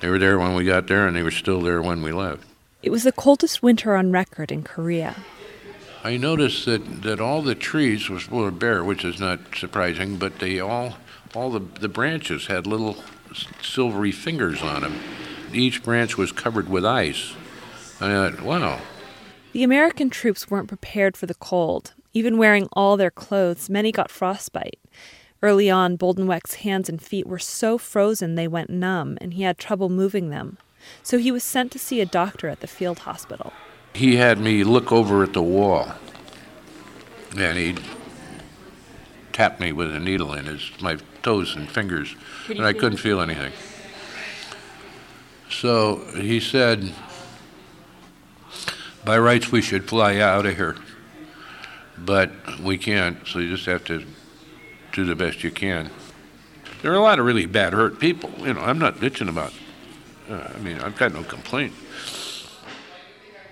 They 0.00 0.10
were 0.10 0.18
there 0.18 0.38
when 0.38 0.54
we 0.54 0.64
got 0.64 0.88
there, 0.88 1.06
and 1.06 1.16
they 1.16 1.22
were 1.22 1.30
still 1.30 1.62
there 1.62 1.80
when 1.80 2.02
we 2.02 2.12
left. 2.12 2.44
It 2.82 2.90
was 2.90 3.04
the 3.04 3.12
coldest 3.12 3.62
winter 3.62 3.96
on 3.96 4.12
record 4.12 4.52
in 4.52 4.62
Korea. 4.62 5.16
I 6.02 6.18
noticed 6.18 6.66
that, 6.66 7.02
that 7.02 7.18
all 7.18 7.40
the 7.40 7.54
trees 7.54 8.10
was 8.10 8.30
were 8.30 8.50
bare, 8.50 8.84
which 8.84 9.06
is 9.06 9.18
not 9.18 9.40
surprising, 9.56 10.18
but 10.18 10.38
they 10.38 10.60
all 10.60 10.98
all 11.34 11.50
the, 11.50 11.60
the 11.80 11.88
branches 11.88 12.46
had 12.46 12.66
little 12.66 12.96
silvery 13.62 14.12
fingers 14.12 14.62
on 14.62 14.82
them. 14.82 15.00
Each 15.52 15.82
branch 15.82 16.16
was 16.16 16.30
covered 16.30 16.68
with 16.68 16.84
ice. 16.84 17.34
I 18.00 18.08
thought, 18.30 18.42
wow, 18.42 18.80
The 19.52 19.62
American 19.62 20.10
troops 20.10 20.50
weren't 20.50 20.68
prepared 20.68 21.16
for 21.16 21.26
the 21.26 21.34
cold. 21.34 21.94
Even 22.12 22.38
wearing 22.38 22.68
all 22.72 22.96
their 22.96 23.10
clothes, 23.10 23.70
many 23.70 23.92
got 23.92 24.10
frostbite. 24.10 24.78
Early 25.42 25.68
on, 25.70 25.96
Boldenweck's 25.98 26.54
hands 26.56 26.88
and 26.88 27.00
feet 27.02 27.26
were 27.26 27.38
so 27.38 27.76
frozen 27.78 28.34
they 28.34 28.48
went 28.48 28.70
numb, 28.70 29.18
and 29.20 29.34
he 29.34 29.42
had 29.42 29.58
trouble 29.58 29.88
moving 29.88 30.30
them. 30.30 30.58
So 31.02 31.18
he 31.18 31.30
was 31.32 31.44
sent 31.44 31.70
to 31.72 31.78
see 31.78 32.00
a 32.00 32.06
doctor 32.06 32.48
at 32.48 32.60
the 32.60 32.66
field 32.66 33.00
hospital. 33.00 33.52
he 33.94 34.16
had 34.16 34.38
me 34.38 34.64
look 34.64 34.90
over 34.90 35.22
at 35.22 35.32
the 35.32 35.42
wall, 35.42 35.92
and 37.36 37.56
he 37.58 37.76
tapped 39.32 39.60
me 39.60 39.72
with 39.72 39.94
a 39.94 40.00
needle 40.00 40.32
in 40.34 40.46
his 40.46 40.70
my 40.80 40.96
toes 41.22 41.54
and 41.56 41.68
fingers, 41.68 42.14
and 42.48 42.64
I 42.64 42.72
couldn't 42.72 42.98
feel 42.98 43.20
anything. 43.20 43.52
So 45.50 46.04
he 46.16 46.40
said, 46.40 46.92
"By 49.04 49.18
rights, 49.18 49.52
we 49.52 49.62
should 49.62 49.88
fly 49.88 50.18
out 50.18 50.46
of 50.46 50.56
here, 50.56 50.76
but 51.98 52.30
we 52.60 52.78
can't. 52.78 53.26
So 53.26 53.38
you 53.38 53.50
just 53.50 53.66
have 53.66 53.84
to 53.84 54.04
do 54.92 55.04
the 55.04 55.14
best 55.14 55.44
you 55.44 55.50
can." 55.50 55.90
There 56.82 56.92
are 56.92 56.96
a 56.96 57.00
lot 57.00 57.18
of 57.18 57.24
really 57.24 57.46
bad 57.46 57.72
hurt 57.72 57.98
people. 57.98 58.30
You 58.38 58.54
know, 58.54 58.60
I'm 58.60 58.78
not 58.78 58.96
bitching 58.96 59.28
about. 59.28 59.52
Uh, 60.30 60.48
I 60.54 60.58
mean, 60.58 60.78
I've 60.80 60.96
got 60.96 61.12
no 61.12 61.22
complaint. 61.22 61.72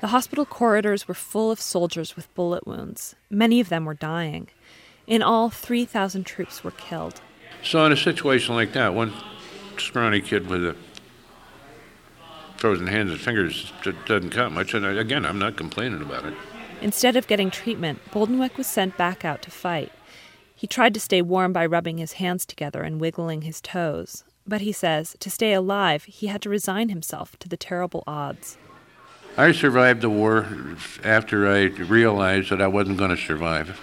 The 0.02 0.09
hospital 0.09 0.44
corridors 0.44 1.06
were 1.06 1.14
full 1.14 1.50
of 1.50 1.61
soldiers 1.61 2.16
with 2.16 2.35
bullet 2.35 2.66
wounds. 2.66 3.14
Many 3.30 3.61
of 3.61 3.68
them 3.68 3.85
were 3.85 3.94
dying. 3.94 4.49
In 5.06 5.23
all, 5.23 5.49
3,000 5.49 6.25
troops 6.25 6.64
were 6.64 6.73
killed. 6.73 7.21
So 7.62 7.85
in 7.87 7.92
a 7.92 7.97
situation 7.97 8.54
like 8.54 8.73
that, 8.73 8.94
one 8.94 9.12
scrawny 9.78 10.21
kid 10.21 10.49
with 10.49 10.64
a 10.64 10.76
frozen 12.62 12.87
hands 12.87 13.11
and 13.11 13.21
fingers 13.21 13.73
doesn't 14.07 14.31
count 14.31 14.54
much. 14.54 14.73
And 14.73 14.87
again, 14.87 15.26
I'm 15.26 15.40
not 15.40 15.57
complaining 15.57 16.00
about 16.00 16.25
it. 16.25 16.35
Instead 16.81 17.16
of 17.16 17.26
getting 17.26 17.50
treatment, 17.50 17.99
Boldenwick 18.12 18.57
was 18.57 18.69
sent 18.69 18.97
back 18.97 19.25
out 19.25 19.42
to 19.42 19.50
fight. 19.50 19.90
He 20.54 20.69
tried 20.69 20.95
to 20.95 21.00
stay 21.00 21.23
warm 21.23 21.52
by 21.52 21.66
rubbing 21.66 21.99
his 21.99 22.12
hands 22.12 22.47
together 22.47 22.83
and 22.83 23.00
wiggling 23.00 23.42
his 23.42 23.61
toes. 23.61 24.23
But 24.47 24.61
he 24.61 24.71
says 24.71 25.16
to 25.19 25.28
stay 25.28 25.54
alive, 25.54 26.04
he 26.04 26.28
had 26.28 26.40
to 26.42 26.49
resign 26.49 26.88
himself 26.88 27.37
to 27.40 27.49
the 27.49 27.57
terrible 27.57 28.04
odds. 28.07 28.59
I 29.37 29.50
survived 29.50 30.00
the 30.00 30.11
war 30.11 30.47
after 31.02 31.50
I 31.50 31.62
realized 31.64 32.50
that 32.50 32.62
I 32.62 32.69
wasn't 32.69 32.99
going 32.99 33.11
to 33.11 33.16
survive. 33.16 33.81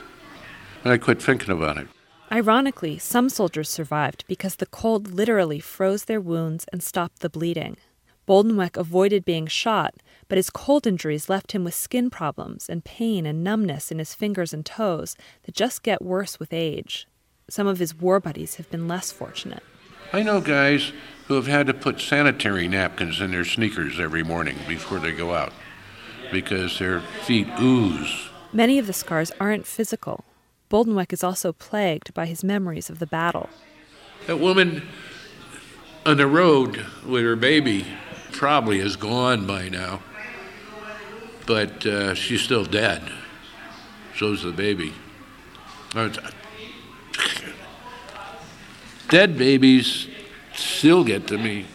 And 0.85 0.93
I 0.93 0.97
quit 0.97 1.21
thinking 1.21 1.53
about 1.53 1.79
it. 1.79 1.87
Ironically, 2.31 2.97
some 2.97 3.27
soldiers 3.27 3.69
survived 3.69 4.23
because 4.29 4.55
the 4.55 4.65
cold 4.67 5.13
literally 5.13 5.59
froze 5.59 6.05
their 6.05 6.21
wounds 6.21 6.65
and 6.71 6.81
stopped 6.81 7.19
the 7.19 7.29
bleeding. 7.29 7.75
Boldenwick 8.29 8.77
avoided 8.77 9.25
being 9.25 9.47
shot, 9.47 9.95
but 10.27 10.37
his 10.37 10.51
cold 10.51 10.85
injuries 10.85 11.29
left 11.29 11.53
him 11.53 11.63
with 11.63 11.73
skin 11.73 12.11
problems 12.11 12.69
and 12.69 12.85
pain 12.85 13.25
and 13.25 13.43
numbness 13.43 13.91
in 13.91 13.97
his 13.97 14.13
fingers 14.13 14.53
and 14.53 14.63
toes 14.63 15.15
that 15.45 15.55
just 15.55 15.81
get 15.81 15.99
worse 15.99 16.39
with 16.39 16.53
age. 16.53 17.07
Some 17.49 17.65
of 17.65 17.79
his 17.79 17.95
war 17.95 18.19
buddies 18.19 18.55
have 18.55 18.69
been 18.69 18.87
less 18.87 19.11
fortunate. 19.11 19.63
I 20.13 20.21
know 20.21 20.41
guys 20.41 20.93
who 21.25 21.33
have 21.33 21.47
had 21.47 21.65
to 21.67 21.73
put 21.73 21.99
sanitary 21.99 22.67
napkins 22.67 23.19
in 23.19 23.31
their 23.31 23.45
sneakers 23.45 23.99
every 23.99 24.21
morning 24.21 24.57
before 24.67 24.99
they 24.99 25.11
go 25.11 25.33
out 25.33 25.51
because 26.31 26.77
their 26.77 27.01
feet 27.23 27.47
ooze. 27.59 28.29
Many 28.53 28.77
of 28.77 28.85
the 28.85 28.93
scars 28.93 29.31
aren't 29.39 29.65
physical. 29.65 30.23
Boldenweck 30.69 31.11
is 31.11 31.23
also 31.23 31.51
plagued 31.51 32.13
by 32.13 32.27
his 32.27 32.43
memories 32.43 32.91
of 32.91 32.99
the 32.99 33.07
battle. 33.07 33.49
That 34.27 34.39
woman 34.39 34.87
on 36.05 36.17
the 36.17 36.27
road 36.27 36.85
with 37.03 37.23
her 37.23 37.35
baby 37.35 37.87
probably 38.31 38.79
is 38.79 38.95
gone 38.95 39.45
by 39.45 39.69
now, 39.69 40.01
but 41.45 41.85
uh, 41.85 42.13
she's 42.13 42.41
still 42.41 42.65
dead. 42.65 43.01
So's 44.15 44.43
the 44.43 44.51
baby. 44.51 44.93
Uh, 45.95 46.09
Dead 49.09 49.39
babies 49.39 50.07
still 50.53 51.03
get 51.03 51.25
to 51.27 51.37
me. 51.37 51.65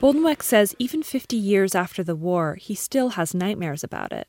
Boldenwick 0.00 0.40
says 0.42 0.74
even 0.78 1.02
50 1.02 1.36
years 1.36 1.74
after 1.74 2.04
the 2.04 2.14
war, 2.14 2.54
he 2.54 2.76
still 2.76 3.10
has 3.10 3.34
nightmares 3.34 3.82
about 3.82 4.12
it. 4.12 4.28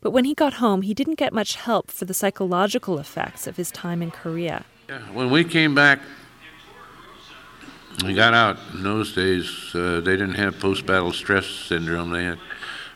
But 0.00 0.10
when 0.10 0.24
he 0.24 0.34
got 0.34 0.54
home, 0.54 0.82
he 0.82 0.94
didn't 0.94 1.14
get 1.14 1.32
much 1.32 1.54
help 1.54 1.92
for 1.92 2.06
the 2.06 2.14
psychological 2.14 2.98
effects 2.98 3.46
of 3.46 3.56
his 3.56 3.70
time 3.70 4.02
in 4.02 4.10
Korea. 4.10 4.64
Yeah, 4.88 5.00
when 5.12 5.30
we 5.30 5.44
came 5.44 5.76
back, 5.76 6.00
we 8.04 8.14
got 8.14 8.34
out. 8.34 8.58
In 8.74 8.82
those 8.82 9.14
days, 9.14 9.74
uh, 9.74 10.00
they 10.00 10.16
didn't 10.16 10.34
have 10.34 10.58
post-battle 10.58 11.12
stress 11.12 11.46
syndrome. 11.46 12.10
They 12.10 12.24
had 12.24 12.38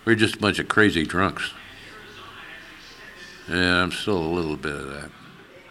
we 0.05 0.13
were 0.13 0.17
just 0.17 0.37
a 0.37 0.39
bunch 0.39 0.59
of 0.59 0.69
crazy 0.69 1.05
drunks. 1.05 1.53
Yeah, 3.49 3.83
I'm 3.83 3.93
still 3.93 4.19
a 4.19 4.35
little 4.35 4.57
bit 4.57 4.75
of 4.75 4.89
that. 4.89 5.11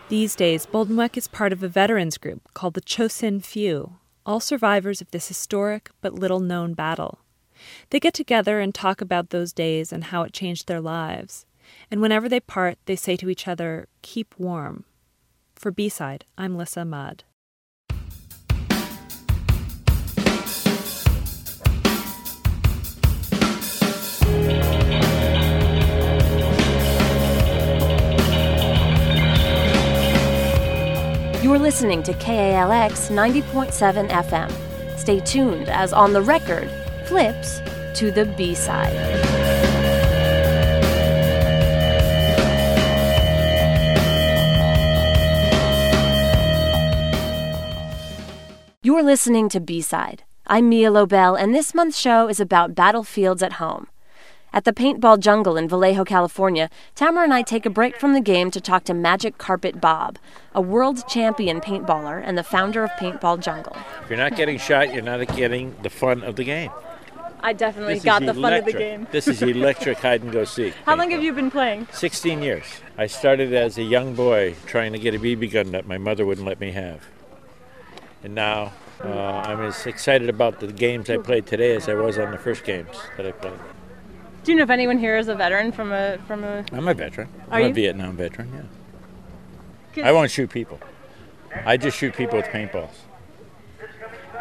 These 0.09 0.35
days, 0.35 0.65
Boldenweck 0.65 1.17
is 1.17 1.27
part 1.27 1.51
of 1.51 1.63
a 1.63 1.67
veterans 1.67 2.17
group 2.17 2.53
called 2.53 2.73
the 2.73 2.81
Chosin 2.81 3.43
Few, 3.43 3.97
all 4.25 4.39
survivors 4.39 5.01
of 5.01 5.09
this 5.11 5.29
historic 5.29 5.89
but 6.01 6.13
little 6.13 6.39
known 6.39 6.73
battle. 6.73 7.19
They 7.89 7.99
get 7.99 8.13
together 8.13 8.59
and 8.59 8.75
talk 8.75 9.01
about 9.01 9.29
those 9.29 9.53
days 9.53 9.91
and 9.91 10.05
how 10.05 10.23
it 10.23 10.33
changed 10.33 10.67
their 10.67 10.81
lives. 10.81 11.45
And 11.89 12.01
whenever 12.01 12.29
they 12.29 12.39
part, 12.39 12.77
they 12.85 12.95
say 12.95 13.15
to 13.17 13.29
each 13.29 13.47
other, 13.47 13.87
Keep 14.01 14.35
warm. 14.37 14.83
For 15.55 15.71
B 15.71 15.89
side, 15.89 16.25
I'm 16.37 16.57
Lissa 16.57 16.85
Mudd. 16.85 17.23
You're 31.45 31.59
listening 31.59 32.01
to 32.01 32.13
KALX 32.13 33.11
90.7 33.11 34.09
FM. 34.09 34.97
Stay 34.97 35.19
tuned 35.19 35.69
as 35.69 35.93
On 35.93 36.11
the 36.11 36.23
Record 36.23 36.67
flips 37.05 37.59
to 37.99 38.09
the 38.09 38.25
B 38.35 38.55
side. 38.55 38.95
You're 48.81 49.03
listening 49.03 49.47
to 49.49 49.59
B 49.59 49.81
Side. 49.81 50.23
I'm 50.47 50.67
Mia 50.67 50.89
Lobel, 50.89 51.35
and 51.35 51.53
this 51.53 51.75
month's 51.75 51.99
show 51.99 52.27
is 52.27 52.39
about 52.39 52.73
battlefields 52.73 53.43
at 53.43 53.53
home. 53.53 53.85
At 54.55 54.63
the 54.63 54.71
Paintball 54.71 55.19
Jungle 55.19 55.57
in 55.57 55.67
Vallejo, 55.67 56.05
California, 56.05 56.69
Tamara 56.95 57.25
and 57.25 57.33
I 57.33 57.41
take 57.41 57.65
a 57.65 57.69
break 57.69 57.97
from 57.97 58.13
the 58.13 58.21
game 58.21 58.49
to 58.51 58.61
talk 58.61 58.85
to 58.85 58.93
Magic 58.93 59.37
Carpet 59.37 59.81
Bob, 59.81 60.17
a 60.53 60.61
world 60.61 61.05
champion 61.09 61.59
paintballer 61.59 62.21
and 62.23 62.37
the 62.37 62.43
founder 62.43 62.81
of 62.81 62.89
Paintball 62.91 63.41
Jungle. 63.41 63.75
If 64.01 64.09
you're 64.09 64.17
not 64.17 64.37
getting 64.37 64.57
shot, 64.57 64.93
you're 64.93 65.03
not 65.03 65.27
getting 65.35 65.75
the 65.83 65.89
fun 65.89 66.23
of 66.23 66.37
the 66.37 66.45
game. 66.45 66.71
I 67.41 67.51
definitely 67.51 67.95
This 67.95 68.05
got 68.05 68.21
is 68.21 68.27
the 68.27 68.41
fun 68.41 68.53
of 68.53 68.63
the 68.63 68.71
game. 68.71 69.07
This 69.11 69.27
is 69.27 69.41
electric 69.41 69.97
hide 69.97 70.23
and 70.23 70.31
go 70.31 70.45
seek. 70.45 70.73
How 70.85 70.95
long 70.95 71.11
have 71.11 71.21
you 71.21 71.33
been 71.33 71.51
playing? 71.51 71.89
16 71.91 72.41
years. 72.41 72.63
I 72.97 73.07
started 73.07 73.53
as 73.53 73.77
a 73.77 73.83
young 73.83 74.15
boy 74.15 74.55
trying 74.67 74.93
to 74.93 74.99
get 74.99 75.13
a 75.13 75.19
BB 75.19 75.51
gun 75.51 75.71
that 75.73 75.85
my 75.85 75.97
mother 75.97 76.25
wouldn't 76.25 76.47
let 76.47 76.61
me 76.61 76.71
have. 76.71 77.01
And 78.23 78.33
now 78.33 78.71
uh, 79.03 79.09
I'm 79.09 79.59
as 79.59 79.85
excited 79.85 80.29
about 80.29 80.61
the 80.61 80.67
games 80.67 81.09
I 81.09 81.17
played 81.17 81.45
today 81.45 81.75
as 81.75 81.89
I 81.89 81.95
was 81.95 82.17
on 82.17 82.31
the 82.31 82.37
first 82.37 82.63
games 82.63 82.95
that 83.17 83.25
I 83.25 83.33
played. 83.33 83.59
Do 84.45 84.51
you 84.51 84.57
know 84.59 84.63
if 84.63 84.69
anyone 84.69 84.99
here 84.99 85.17
is 85.17 85.27
a 85.27 85.33
veteran 85.33 85.71
from 85.71 85.91
a 85.91 86.19
from 86.27 86.43
a? 86.43 86.63
I'm 86.71 86.87
a 86.87 86.93
veteran. 86.93 87.29
Are 87.49 87.59
I'm 87.59 87.71
a? 87.71 87.73
Vietnam 87.73 88.15
veteran, 88.15 88.69
yeah. 89.95 90.07
I 90.07 90.11
won't 90.11 90.29
shoot 90.29 90.51
people. 90.51 90.79
I 91.65 91.77
just 91.77 91.97
shoot 91.97 92.13
people 92.13 92.37
with 92.37 92.45
paintballs. 92.45 92.93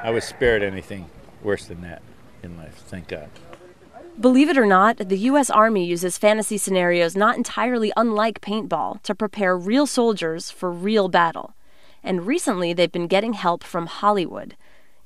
I 0.03 0.11
was 0.11 0.25
spared 0.25 0.63
anything 0.63 1.09
worse 1.43 1.65
than 1.65 1.81
that 1.81 2.03
in 2.43 2.59
life, 2.59 2.75
thank 2.87 3.09
God. 3.09 3.31
Believe 4.21 4.51
it 4.51 4.59
or 4.59 4.67
not, 4.67 4.99
the 4.99 5.17
U.S. 5.21 5.49
Army 5.49 5.87
uses 5.87 6.19
fantasy 6.19 6.59
scenarios 6.59 7.17
not 7.17 7.39
entirely 7.39 7.91
unlike 7.97 8.43
paintball 8.43 9.03
to 9.05 9.15
prepare 9.15 9.57
real 9.57 9.87
soldiers 9.87 10.51
for 10.51 10.71
real 10.71 11.09
battle. 11.09 11.55
And 12.03 12.27
recently, 12.27 12.75
they've 12.75 12.93
been 12.93 13.07
getting 13.07 13.33
help 13.33 13.65
from 13.65 13.87
Hollywood. 13.87 14.55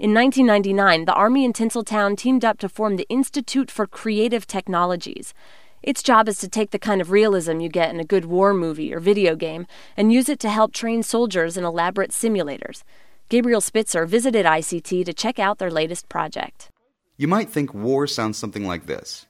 In 0.00 0.14
1999, 0.14 1.06
the 1.06 1.12
Army 1.12 1.44
in 1.44 1.52
Tinseltown 1.52 2.16
teamed 2.16 2.44
up 2.44 2.60
to 2.60 2.68
form 2.68 2.94
the 2.94 3.06
Institute 3.08 3.68
for 3.68 3.84
Creative 3.84 4.46
Technologies. 4.46 5.34
Its 5.82 6.04
job 6.04 6.28
is 6.28 6.38
to 6.38 6.48
take 6.48 6.70
the 6.70 6.78
kind 6.78 7.00
of 7.00 7.10
realism 7.10 7.58
you 7.58 7.68
get 7.68 7.92
in 7.92 7.98
a 7.98 8.04
good 8.04 8.24
war 8.24 8.54
movie 8.54 8.94
or 8.94 9.00
video 9.00 9.34
game 9.34 9.66
and 9.96 10.12
use 10.12 10.28
it 10.28 10.38
to 10.38 10.50
help 10.50 10.72
train 10.72 11.02
soldiers 11.02 11.56
in 11.56 11.64
elaborate 11.64 12.12
simulators. 12.12 12.84
Gabriel 13.28 13.60
Spitzer 13.60 14.06
visited 14.06 14.46
ICT 14.46 15.04
to 15.04 15.12
check 15.12 15.40
out 15.40 15.58
their 15.58 15.68
latest 15.68 16.08
project. 16.08 16.70
You 17.16 17.26
might 17.26 17.50
think 17.50 17.74
war 17.74 18.06
sounds 18.06 18.38
something 18.38 18.68
like 18.68 18.86
this. 18.86 19.26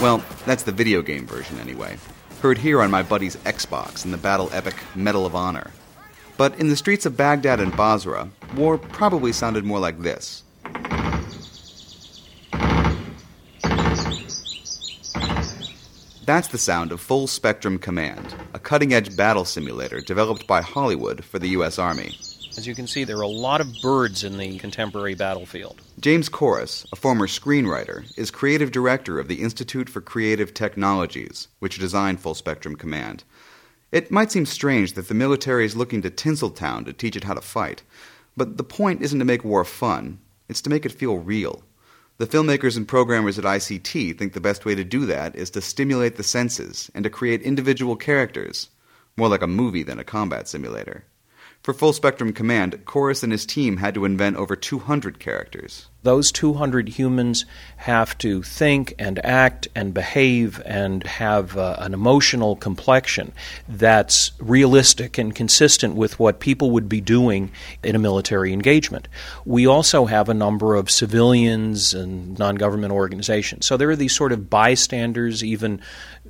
Well, 0.00 0.24
that's 0.46 0.62
the 0.62 0.72
video 0.72 1.02
game 1.02 1.26
version 1.26 1.58
anyway. 1.60 1.98
Heard 2.44 2.58
here 2.58 2.82
on 2.82 2.90
my 2.90 3.02
buddy's 3.02 3.36
Xbox 3.36 4.04
in 4.04 4.10
the 4.10 4.18
battle 4.18 4.50
epic 4.52 4.74
Medal 4.94 5.24
of 5.24 5.34
Honor. 5.34 5.70
But 6.36 6.60
in 6.60 6.68
the 6.68 6.76
streets 6.76 7.06
of 7.06 7.16
Baghdad 7.16 7.58
and 7.58 7.74
Basra, 7.74 8.28
war 8.54 8.76
probably 8.76 9.32
sounded 9.32 9.64
more 9.64 9.78
like 9.78 10.02
this. 10.02 10.42
That's 16.26 16.48
the 16.48 16.58
sound 16.58 16.92
of 16.92 17.00
Full 17.00 17.28
Spectrum 17.28 17.78
Command, 17.78 18.34
a 18.52 18.58
cutting 18.58 18.92
edge 18.92 19.16
battle 19.16 19.46
simulator 19.46 20.02
developed 20.02 20.46
by 20.46 20.60
Hollywood 20.60 21.24
for 21.24 21.38
the 21.38 21.48
U.S. 21.48 21.78
Army. 21.78 22.14
As 22.56 22.68
you 22.68 22.74
can 22.76 22.86
see, 22.86 23.02
there 23.02 23.18
are 23.18 23.22
a 23.22 23.28
lot 23.28 23.60
of 23.60 23.74
birds 23.82 24.22
in 24.22 24.38
the 24.38 24.58
contemporary 24.58 25.16
battlefield. 25.16 25.82
James 25.98 26.28
Korris, 26.28 26.86
a 26.92 26.96
former 26.96 27.26
screenwriter, 27.26 28.04
is 28.16 28.30
creative 28.30 28.70
director 28.70 29.18
of 29.18 29.26
the 29.26 29.42
Institute 29.42 29.88
for 29.88 30.00
Creative 30.00 30.54
Technologies, 30.54 31.48
which 31.58 31.80
designed 31.80 32.20
Full 32.20 32.34
Spectrum 32.34 32.76
Command. 32.76 33.24
It 33.90 34.12
might 34.12 34.30
seem 34.30 34.46
strange 34.46 34.92
that 34.92 35.08
the 35.08 35.14
military 35.14 35.64
is 35.64 35.76
looking 35.76 36.00
to 36.02 36.10
Tinseltown 36.10 36.84
to 36.84 36.92
teach 36.92 37.16
it 37.16 37.24
how 37.24 37.34
to 37.34 37.40
fight, 37.40 37.82
but 38.36 38.56
the 38.56 38.62
point 38.64 39.02
isn't 39.02 39.18
to 39.18 39.24
make 39.24 39.44
war 39.44 39.64
fun, 39.64 40.20
it's 40.48 40.62
to 40.62 40.70
make 40.70 40.86
it 40.86 40.92
feel 40.92 41.18
real. 41.18 41.64
The 42.18 42.26
filmmakers 42.26 42.76
and 42.76 42.86
programmers 42.86 43.36
at 43.36 43.44
ICT 43.44 44.16
think 44.16 44.32
the 44.32 44.40
best 44.40 44.64
way 44.64 44.76
to 44.76 44.84
do 44.84 45.06
that 45.06 45.34
is 45.34 45.50
to 45.50 45.60
stimulate 45.60 46.14
the 46.14 46.22
senses 46.22 46.88
and 46.94 47.02
to 47.02 47.10
create 47.10 47.42
individual 47.42 47.96
characters, 47.96 48.68
more 49.16 49.28
like 49.28 49.42
a 49.42 49.48
movie 49.48 49.82
than 49.82 49.98
a 49.98 50.04
combat 50.04 50.46
simulator. 50.46 51.04
For 51.64 51.72
Full 51.72 51.94
Spectrum 51.94 52.34
Command, 52.34 52.84
Korris 52.84 53.22
and 53.22 53.32
his 53.32 53.46
team 53.46 53.78
had 53.78 53.94
to 53.94 54.04
invent 54.04 54.36
over 54.36 54.54
200 54.54 55.18
characters. 55.18 55.88
Those 56.02 56.30
200 56.30 56.90
humans 56.90 57.46
have 57.78 58.18
to 58.18 58.42
think 58.42 58.92
and 58.98 59.18
act 59.24 59.68
and 59.74 59.94
behave 59.94 60.60
and 60.66 61.02
have 61.06 61.56
uh, 61.56 61.76
an 61.78 61.94
emotional 61.94 62.54
complexion 62.54 63.32
that's 63.66 64.32
realistic 64.38 65.16
and 65.16 65.34
consistent 65.34 65.94
with 65.94 66.18
what 66.18 66.38
people 66.38 66.70
would 66.72 66.86
be 66.86 67.00
doing 67.00 67.50
in 67.82 67.96
a 67.96 67.98
military 67.98 68.52
engagement. 68.52 69.08
We 69.46 69.66
also 69.66 70.04
have 70.04 70.28
a 70.28 70.34
number 70.34 70.74
of 70.74 70.90
civilians 70.90 71.94
and 71.94 72.38
non 72.38 72.56
government 72.56 72.92
organizations. 72.92 73.64
So 73.64 73.78
there 73.78 73.88
are 73.88 73.96
these 73.96 74.14
sort 74.14 74.32
of 74.32 74.50
bystanders, 74.50 75.42
even, 75.42 75.80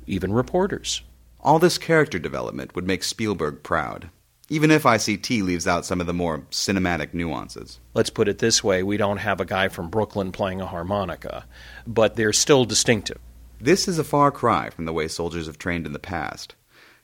even 0.07 0.31
reporters. 0.31 1.01
All 1.41 1.59
this 1.59 1.77
character 1.77 2.19
development 2.19 2.73
would 2.73 2.87
make 2.87 3.03
Spielberg 3.03 3.63
proud, 3.63 4.09
even 4.49 4.69
if 4.69 4.83
ICT 4.83 5.43
leaves 5.43 5.67
out 5.67 5.85
some 5.85 5.99
of 5.99 6.07
the 6.07 6.13
more 6.13 6.39
cinematic 6.51 7.13
nuances. 7.13 7.79
Let's 7.93 8.09
put 8.09 8.27
it 8.27 8.39
this 8.39 8.63
way 8.63 8.83
we 8.83 8.97
don't 8.97 9.17
have 9.17 9.41
a 9.41 9.45
guy 9.45 9.69
from 9.69 9.89
Brooklyn 9.89 10.31
playing 10.31 10.61
a 10.61 10.67
harmonica, 10.67 11.45
but 11.87 12.15
they're 12.15 12.33
still 12.33 12.65
distinctive. 12.65 13.17
This 13.59 13.87
is 13.87 13.97
a 13.97 14.03
far 14.03 14.31
cry 14.31 14.69
from 14.69 14.85
the 14.85 14.93
way 14.93 15.07
soldiers 15.07 15.47
have 15.47 15.57
trained 15.57 15.85
in 15.85 15.93
the 15.93 15.99
past. 15.99 16.55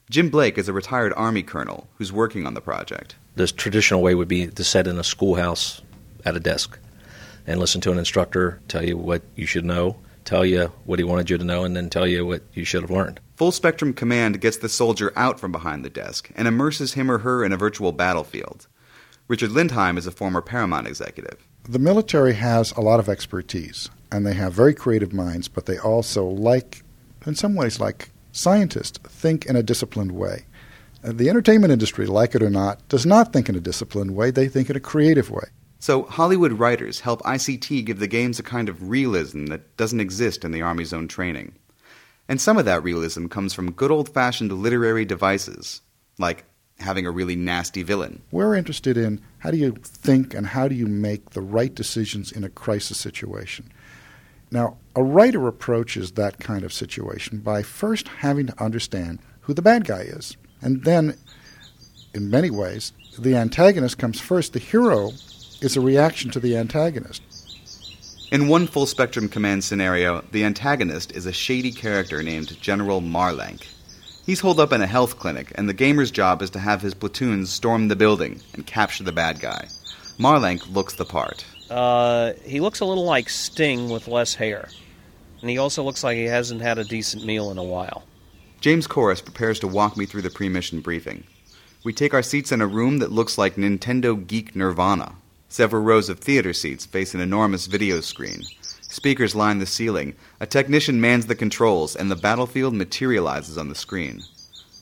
Jim 0.09 0.29
Blake 0.29 0.57
is 0.57 0.67
a 0.67 0.73
retired 0.73 1.13
Army 1.15 1.41
colonel 1.41 1.87
who's 1.97 2.11
working 2.11 2.45
on 2.45 2.53
the 2.53 2.61
project. 2.61 3.15
The 3.35 3.47
traditional 3.47 4.01
way 4.01 4.13
would 4.13 4.27
be 4.27 4.47
to 4.47 4.63
sit 4.63 4.85
in 4.85 4.99
a 4.99 5.03
schoolhouse 5.03 5.81
at 6.25 6.35
a 6.35 6.39
desk 6.39 6.77
and 7.47 7.59
listen 7.59 7.81
to 7.81 7.91
an 7.91 7.97
instructor 7.97 8.59
tell 8.67 8.85
you 8.85 8.97
what 8.97 9.21
you 9.35 9.45
should 9.45 9.65
know, 9.65 9.97
tell 10.25 10.45
you 10.45 10.71
what 10.83 10.99
he 10.99 11.03
wanted 11.03 11.29
you 11.29 11.37
to 11.37 11.43
know, 11.43 11.63
and 11.63 11.75
then 11.75 11.89
tell 11.89 12.05
you 12.05 12.25
what 12.25 12.43
you 12.53 12.65
should 12.65 12.81
have 12.81 12.91
learned. 12.91 13.19
Full 13.41 13.51
Spectrum 13.51 13.93
Command 13.93 14.39
gets 14.39 14.57
the 14.57 14.69
soldier 14.69 15.11
out 15.15 15.39
from 15.39 15.51
behind 15.51 15.83
the 15.83 15.89
desk 15.89 16.29
and 16.35 16.47
immerses 16.47 16.93
him 16.93 17.09
or 17.09 17.17
her 17.17 17.43
in 17.43 17.51
a 17.51 17.57
virtual 17.57 17.91
battlefield. 17.91 18.67
Richard 19.27 19.49
Lindheim 19.49 19.97
is 19.97 20.05
a 20.05 20.11
former 20.11 20.43
Paramount 20.43 20.85
executive. 20.87 21.47
The 21.67 21.79
military 21.79 22.33
has 22.33 22.71
a 22.73 22.81
lot 22.81 22.99
of 22.99 23.09
expertise, 23.09 23.89
and 24.11 24.27
they 24.27 24.35
have 24.35 24.53
very 24.53 24.75
creative 24.75 25.11
minds, 25.11 25.47
but 25.47 25.65
they 25.65 25.79
also, 25.79 26.23
like, 26.23 26.83
in 27.25 27.33
some 27.33 27.55
ways, 27.55 27.79
like 27.79 28.11
scientists, 28.31 28.99
think 29.09 29.47
in 29.47 29.55
a 29.55 29.63
disciplined 29.63 30.11
way. 30.11 30.45
Uh, 31.03 31.11
The 31.11 31.27
entertainment 31.27 31.73
industry, 31.73 32.05
like 32.05 32.35
it 32.35 32.43
or 32.43 32.51
not, 32.51 32.87
does 32.89 33.07
not 33.07 33.33
think 33.33 33.49
in 33.49 33.55
a 33.55 33.59
disciplined 33.59 34.15
way, 34.15 34.29
they 34.29 34.49
think 34.49 34.69
in 34.69 34.75
a 34.75 34.79
creative 34.79 35.31
way. 35.31 35.45
So, 35.79 36.03
Hollywood 36.03 36.59
writers 36.59 36.99
help 36.99 37.23
ICT 37.23 37.85
give 37.85 37.97
the 37.97 38.05
games 38.05 38.37
a 38.37 38.43
kind 38.43 38.69
of 38.69 38.87
realism 38.87 39.47
that 39.47 39.77
doesn't 39.77 39.99
exist 39.99 40.45
in 40.45 40.51
the 40.51 40.61
Army's 40.61 40.93
own 40.93 41.07
training. 41.07 41.53
And 42.31 42.39
some 42.39 42.57
of 42.57 42.63
that 42.63 42.81
realism 42.81 43.25
comes 43.27 43.53
from 43.53 43.73
good 43.73 43.91
old 43.91 44.07
fashioned 44.07 44.53
literary 44.53 45.03
devices, 45.03 45.81
like 46.17 46.45
having 46.79 47.05
a 47.05 47.11
really 47.11 47.35
nasty 47.35 47.83
villain. 47.83 48.21
We're 48.31 48.55
interested 48.55 48.95
in 48.95 49.19
how 49.39 49.51
do 49.51 49.57
you 49.57 49.73
think 49.83 50.33
and 50.33 50.47
how 50.47 50.69
do 50.69 50.75
you 50.75 50.87
make 50.87 51.31
the 51.31 51.41
right 51.41 51.75
decisions 51.75 52.31
in 52.31 52.45
a 52.45 52.49
crisis 52.49 52.97
situation. 52.97 53.69
Now, 54.49 54.77
a 54.95 55.03
writer 55.03 55.45
approaches 55.45 56.13
that 56.13 56.39
kind 56.39 56.63
of 56.63 56.71
situation 56.71 57.39
by 57.39 57.63
first 57.63 58.07
having 58.07 58.47
to 58.47 58.63
understand 58.63 59.19
who 59.41 59.53
the 59.53 59.61
bad 59.61 59.83
guy 59.83 60.03
is. 60.03 60.37
And 60.61 60.85
then, 60.85 61.17
in 62.13 62.29
many 62.29 62.49
ways, 62.49 62.93
the 63.19 63.35
antagonist 63.35 63.97
comes 63.97 64.21
first. 64.21 64.53
The 64.53 64.59
hero 64.59 65.11
is 65.61 65.75
a 65.75 65.81
reaction 65.81 66.31
to 66.31 66.39
the 66.39 66.55
antagonist. 66.55 67.23
In 68.31 68.47
one 68.47 68.65
full 68.65 68.85
spectrum 68.85 69.27
command 69.27 69.61
scenario, 69.61 70.21
the 70.31 70.45
antagonist 70.45 71.11
is 71.11 71.25
a 71.25 71.33
shady 71.33 71.73
character 71.73 72.23
named 72.23 72.57
General 72.61 73.01
Marlank. 73.01 73.67
He's 74.25 74.39
holed 74.39 74.57
up 74.57 74.71
in 74.71 74.81
a 74.81 74.87
health 74.87 75.19
clinic, 75.19 75.51
and 75.55 75.67
the 75.67 75.73
gamer's 75.73 76.11
job 76.11 76.41
is 76.41 76.49
to 76.51 76.59
have 76.59 76.81
his 76.81 76.93
platoons 76.93 77.51
storm 77.51 77.89
the 77.89 77.95
building 77.97 78.39
and 78.53 78.65
capture 78.65 79.03
the 79.03 79.11
bad 79.11 79.41
guy. 79.41 79.67
Marlank 80.17 80.65
looks 80.73 80.93
the 80.93 81.03
part. 81.03 81.43
Uh, 81.69 82.31
he 82.45 82.61
looks 82.61 82.79
a 82.79 82.85
little 82.85 83.03
like 83.03 83.27
Sting 83.27 83.89
with 83.89 84.07
less 84.07 84.35
hair. 84.35 84.69
And 85.41 85.49
he 85.49 85.57
also 85.57 85.83
looks 85.83 86.01
like 86.01 86.15
he 86.15 86.23
hasn't 86.23 86.61
had 86.61 86.77
a 86.77 86.85
decent 86.85 87.25
meal 87.25 87.51
in 87.51 87.57
a 87.57 87.63
while. 87.65 88.03
James 88.61 88.87
Korris 88.87 89.21
prepares 89.21 89.59
to 89.59 89.67
walk 89.67 89.97
me 89.97 90.05
through 90.05 90.21
the 90.21 90.29
pre 90.29 90.47
mission 90.47 90.79
briefing. 90.79 91.25
We 91.83 91.91
take 91.91 92.13
our 92.13 92.23
seats 92.23 92.53
in 92.53 92.61
a 92.61 92.67
room 92.67 92.99
that 92.99 93.11
looks 93.11 93.37
like 93.37 93.55
Nintendo 93.55 94.25
Geek 94.25 94.55
Nirvana. 94.55 95.15
Several 95.51 95.83
rows 95.83 96.07
of 96.07 96.17
theater 96.17 96.53
seats 96.53 96.85
face 96.85 97.13
an 97.13 97.19
enormous 97.19 97.65
video 97.65 97.99
screen. 97.99 98.43
Speakers 98.83 99.35
line 99.35 99.59
the 99.59 99.65
ceiling, 99.65 100.15
a 100.39 100.45
technician 100.45 101.01
mans 101.01 101.25
the 101.25 101.35
controls, 101.35 101.93
and 101.93 102.09
the 102.09 102.15
battlefield 102.15 102.73
materializes 102.73 103.57
on 103.57 103.67
the 103.67 103.75
screen. 103.75 104.21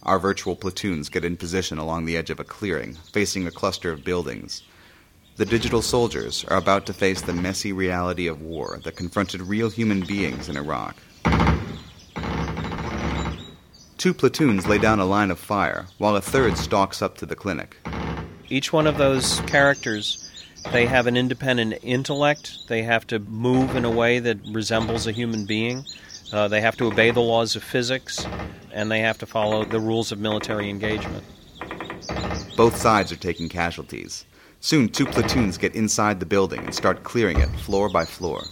Our 0.04 0.20
virtual 0.20 0.56
platoons 0.56 1.10
get 1.10 1.26
in 1.26 1.38
position 1.38 1.80
along 1.80 2.06
the 2.06 2.16
edge 2.16 2.30
of 2.30 2.40
a 2.40 2.44
clearing, 2.44 2.94
facing 3.12 3.48
a 3.48 3.52
cluster 3.52 3.92
of 3.92 4.04
buildings. 4.04 4.62
The 5.38 5.46
digital 5.46 5.82
soldiers 5.82 6.46
are 6.46 6.58
about 6.58 6.86
to 6.86 6.94
face 6.94 7.22
the 7.22 7.34
messy 7.34 7.74
reality 7.74 8.28
of 8.28 8.44
war 8.44 8.80
that 8.84 8.96
confronted 8.96 9.42
real 9.42 9.72
human 9.72 10.02
beings 10.02 10.50
in 10.50 10.56
Iraq. 10.56 10.98
Two 13.98 14.14
platoons 14.14 14.68
lay 14.68 14.78
down 14.78 15.00
a 15.00 15.06
line 15.06 15.32
of 15.32 15.40
fire, 15.40 15.88
while 15.98 16.16
a 16.16 16.22
third 16.22 16.58
stalks 16.58 17.02
up 17.02 17.18
to 17.18 17.26
the 17.26 17.36
clinic. 17.36 17.78
Each 18.50 18.72
one 18.72 18.86
of 18.86 19.00
those 19.00 19.40
characters 19.42 20.30
They 20.72 20.86
have 20.86 21.08
an 21.08 21.18
independent 21.18 21.80
intellect. 21.82 22.68
They 22.68 22.84
have 22.84 23.08
to 23.08 23.20
move 23.20 23.76
in 23.76 23.86
a 23.86 23.90
way 23.90 24.20
that 24.20 24.38
resembles 24.52 25.08
a 25.08 25.12
human 25.12 25.46
being. 25.46 25.86
Uh, 26.32 26.48
they 26.48 26.62
have 26.62 26.78
to 26.78 26.86
obey 26.86 27.10
the 27.10 27.22
laws 27.22 27.56
of 27.56 27.64
physics, 27.64 28.26
and 28.72 28.92
they 28.92 29.00
have 29.00 29.18
to 29.18 29.26
follow 29.26 29.66
the 29.66 29.80
rules 29.80 30.12
of 30.12 30.20
military 30.20 30.70
engagement. 30.70 31.24
Both 32.56 32.78
sides 32.78 33.12
are 33.12 33.16
taking 33.16 33.50
casualties. 33.50 34.26
Soon, 34.60 34.90
two 34.90 35.06
platoons 35.06 35.58
get 35.58 35.74
inside 35.74 36.20
the 36.20 36.26
building 36.26 36.60
and 36.60 36.76
start 36.76 37.04
clearing 37.04 37.40
it 37.40 37.50
floor 37.62 37.90
by 37.90 38.06
floor. 38.06 38.44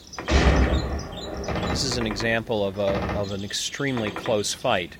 This 1.69 1.83
is 1.83 1.97
an 1.97 2.07
example 2.07 2.65
of, 2.65 2.79
a, 2.79 2.97
of 3.17 3.31
an 3.31 3.43
extremely 3.43 4.09
close 4.09 4.53
fight. 4.53 4.97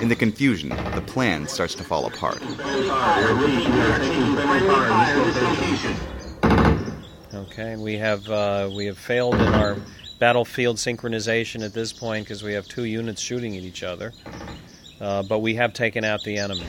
In 0.00 0.08
the 0.08 0.14
confusion, 0.14 0.68
the 0.68 1.02
plan 1.04 1.48
starts 1.48 1.74
to 1.74 1.82
fall 1.82 2.06
apart. 2.06 2.40
Okay, 7.38 7.76
we 7.76 7.96
have 7.98 8.28
uh, 8.28 8.68
we 8.74 8.86
have 8.86 8.98
failed 8.98 9.36
in 9.36 9.54
our 9.54 9.76
battlefield 10.18 10.76
synchronization 10.76 11.64
at 11.64 11.72
this 11.72 11.92
point 11.92 12.24
because 12.24 12.42
we 12.42 12.52
have 12.52 12.66
two 12.66 12.82
units 12.82 13.22
shooting 13.22 13.56
at 13.56 13.62
each 13.62 13.84
other, 13.84 14.12
uh, 15.00 15.22
but 15.22 15.38
we 15.38 15.54
have 15.54 15.72
taken 15.72 16.04
out 16.04 16.20
the 16.24 16.36
enemy. 16.36 16.66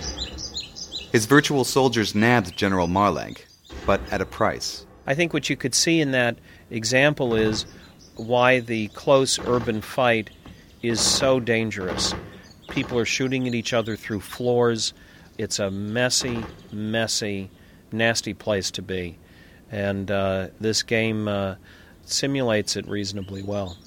His 1.12 1.26
virtual 1.26 1.64
soldiers 1.64 2.14
nabbed 2.14 2.56
General 2.56 2.88
Marlank, 2.88 3.48
but 3.88 4.00
at 4.12 4.22
a 4.22 4.28
price. 4.28 4.86
I 5.08 5.16
think 5.16 5.34
what 5.34 5.50
you 5.50 5.56
could 5.56 5.74
see 5.74 6.02
in 6.02 6.12
that 6.12 6.38
example 6.70 7.34
is 7.34 7.66
why 8.16 8.60
the 8.60 8.90
close 8.90 9.40
urban 9.40 9.82
fight 9.82 10.30
is 10.84 11.02
so 11.02 11.40
dangerous. 11.40 12.14
People 12.70 13.00
are 13.00 13.06
shooting 13.06 13.48
at 13.48 13.56
each 13.56 13.74
other 13.74 13.96
through 13.96 14.20
floors. 14.20 14.94
It's 15.40 15.58
a 15.58 15.72
messy, 15.72 16.46
messy, 16.72 17.50
nasty 17.92 18.36
place 18.36 18.70
to 18.72 18.84
be. 18.84 19.18
And 19.72 20.10
uh, 20.10 20.48
this 20.60 20.84
game 20.84 21.28
uh, 21.28 21.56
simulates 22.06 22.76
it 22.76 22.88
reasonably 22.88 23.44
well. 23.44 23.78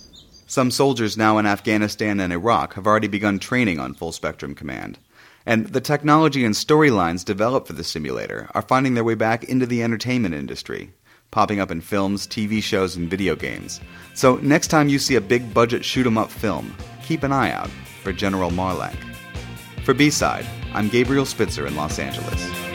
Some 0.47 0.71
soldiers 0.71 1.17
now 1.17 1.39
in 1.39 1.47
Afghanistan 1.47 2.21
and 2.21 2.33
Iraq 2.33 2.75
have 2.75 2.87
already 2.87 3.09
begun 3.09 3.39
training 3.39 3.81
on 3.81 3.95
Full 3.95 4.13
Spectrum 4.13 4.55
Command. 4.55 4.99
And 5.47 5.69
the 5.69 5.81
technology 5.81 6.45
and 6.45 6.55
storylines 6.55 7.25
developed 7.25 7.67
for 7.67 7.73
the 7.73 7.83
simulator 7.83 8.49
are 8.55 8.63
finding 8.63 8.95
their 8.95 9.03
way 9.03 9.15
back 9.15 9.45
into 9.45 9.67
the 9.67 9.83
entertainment 9.83 10.35
industry, 10.35 10.93
popping 11.31 11.59
up 11.59 11.71
in 11.71 11.81
films, 11.81 12.27
TV 12.27 12.63
shows, 12.63 12.95
and 12.97 13.11
video 13.11 13.35
games. 13.35 13.81
So 14.15 14.37
next 14.37 14.69
time 14.69 14.89
you 14.89 14.99
see 14.99 15.17
a 15.17 15.21
big 15.21 15.53
budget 15.53 15.85
shoot 15.85 16.07
'em 16.07 16.19
up 16.19 16.31
film, 16.31 16.77
keep 17.03 17.23
an 17.23 17.33
eye 17.33 17.51
out 17.51 17.71
for 18.03 18.13
General 18.13 18.51
Marlank. 18.51 18.99
For 19.85 19.95
B 19.95 20.11
Side, 20.11 20.47
I'm 20.75 20.89
Gabriel 20.89 21.25
Spitzer 21.25 21.67
in 21.67 21.75
Los 21.75 21.99
Angeles. 21.99 22.72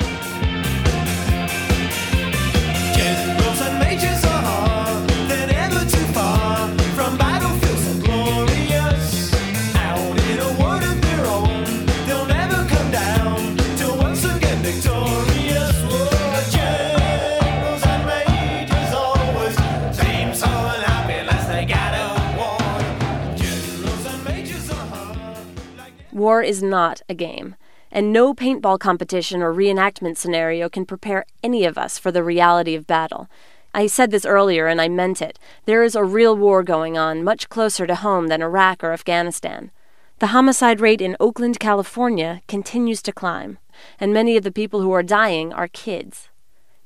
War 26.27 26.43
is 26.43 26.61
not 26.61 27.01
a 27.07 27.13
game, 27.13 27.55
and 27.89 28.11
no 28.11 28.33
paintball 28.33 28.79
competition 28.79 29.41
or 29.41 29.53
reenactment 29.53 30.17
scenario 30.17 30.67
can 30.67 30.85
prepare 30.85 31.23
any 31.41 31.63
of 31.63 31.77
us 31.77 31.97
for 31.97 32.11
the 32.11 32.21
reality 32.21 32.75
of 32.75 32.85
battle. 32.85 33.29
I 33.73 33.87
said 33.87 34.11
this 34.11 34.25
earlier 34.25 34.67
and 34.67 34.81
I 34.81 34.89
meant 34.89 35.21
it. 35.21 35.39
There 35.63 35.83
is 35.83 35.95
a 35.95 36.03
real 36.03 36.35
war 36.35 36.63
going 36.63 36.97
on, 36.97 37.23
much 37.23 37.47
closer 37.47 37.87
to 37.87 37.95
home 37.95 38.27
than 38.27 38.41
Iraq 38.41 38.83
or 38.83 38.91
Afghanistan. 38.91 39.71
The 40.19 40.33
homicide 40.35 40.81
rate 40.81 40.99
in 40.99 41.15
Oakland, 41.17 41.61
California 41.61 42.41
continues 42.49 43.01
to 43.03 43.13
climb, 43.13 43.57
and 43.97 44.13
many 44.13 44.35
of 44.35 44.43
the 44.43 44.51
people 44.51 44.81
who 44.81 44.91
are 44.91 45.03
dying 45.03 45.53
are 45.53 45.69
kids. 45.69 46.27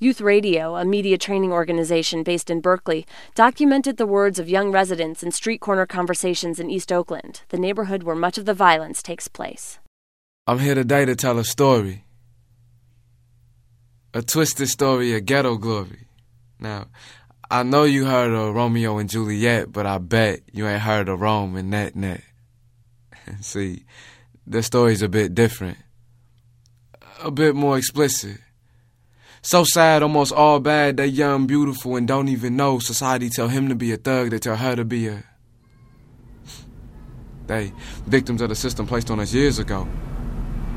Youth 0.01 0.19
Radio, 0.19 0.77
a 0.77 0.83
media 0.83 1.15
training 1.15 1.51
organization 1.51 2.23
based 2.23 2.49
in 2.49 2.59
Berkeley, 2.59 3.05
documented 3.35 3.97
the 3.97 4.07
words 4.07 4.39
of 4.39 4.49
young 4.49 4.71
residents 4.71 5.21
in 5.21 5.29
street 5.29 5.61
corner 5.61 5.85
conversations 5.85 6.59
in 6.59 6.71
East 6.71 6.91
Oakland, 6.91 7.43
the 7.49 7.59
neighborhood 7.59 8.01
where 8.01 8.15
much 8.15 8.39
of 8.39 8.45
the 8.45 8.55
violence 8.55 9.03
takes 9.03 9.27
place. 9.27 9.77
I'm 10.47 10.57
here 10.57 10.73
today 10.73 11.05
to 11.05 11.15
tell 11.15 11.37
a 11.37 11.43
story. 11.43 12.05
A 14.15 14.23
twisted 14.23 14.69
story 14.69 15.15
of 15.15 15.25
ghetto 15.25 15.57
glory. 15.57 16.07
Now, 16.59 16.87
I 17.51 17.61
know 17.61 17.83
you 17.83 18.05
heard 18.07 18.31
of 18.31 18.55
Romeo 18.55 18.97
and 18.97 19.07
Juliet, 19.07 19.71
but 19.71 19.85
I 19.85 19.99
bet 19.99 20.39
you 20.51 20.67
ain't 20.67 20.81
heard 20.81 21.09
of 21.09 21.21
Rome 21.21 21.55
and 21.55 21.69
Net 21.69 21.95
Net. 21.95 22.23
See, 23.41 23.85
the 24.47 24.63
story's 24.63 25.03
a 25.03 25.09
bit 25.09 25.35
different, 25.35 25.77
a 27.21 27.29
bit 27.29 27.53
more 27.53 27.77
explicit. 27.77 28.39
So 29.43 29.63
sad, 29.63 30.04
almost 30.04 30.32
all 30.32 30.60
bad, 30.60 30.97
they 30.97 31.08
young, 31.08 31.47
beautiful, 31.47 31.95
and 31.95 32.08
don't 32.08 32.27
even 32.27 32.56
know. 32.56 32.77
Society 32.77 33.30
tell 33.30 33.47
him 33.47 33.69
to 33.69 33.75
be 33.75 33.91
a 33.91 33.97
thug, 33.97 34.30
they 34.30 34.38
tell 34.38 34.56
her 34.56 34.75
to 34.75 34.86
be 34.86 35.08
a. 35.08 35.23
They 37.47 37.73
victims 38.06 38.41
of 38.41 38.49
the 38.49 38.56
system 38.56 38.86
placed 38.86 39.10
on 39.10 39.19
us 39.19 39.34
years 39.34 39.58
ago. 39.58 39.86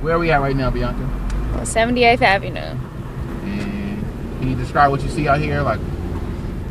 Where 0.01 0.15
are 0.15 0.19
we 0.19 0.31
at 0.31 0.41
right 0.41 0.57
now, 0.57 0.71
Bianca? 0.71 1.03
On 1.59 1.65
78th 1.65 2.23
Avenue. 2.23 2.59
And 2.61 4.03
can 4.41 4.49
you 4.51 4.57
describe 4.57 4.91
what 4.91 5.03
you 5.03 5.11
see 5.11 5.29
out 5.29 5.41
here? 5.41 5.61
Like, 5.61 5.81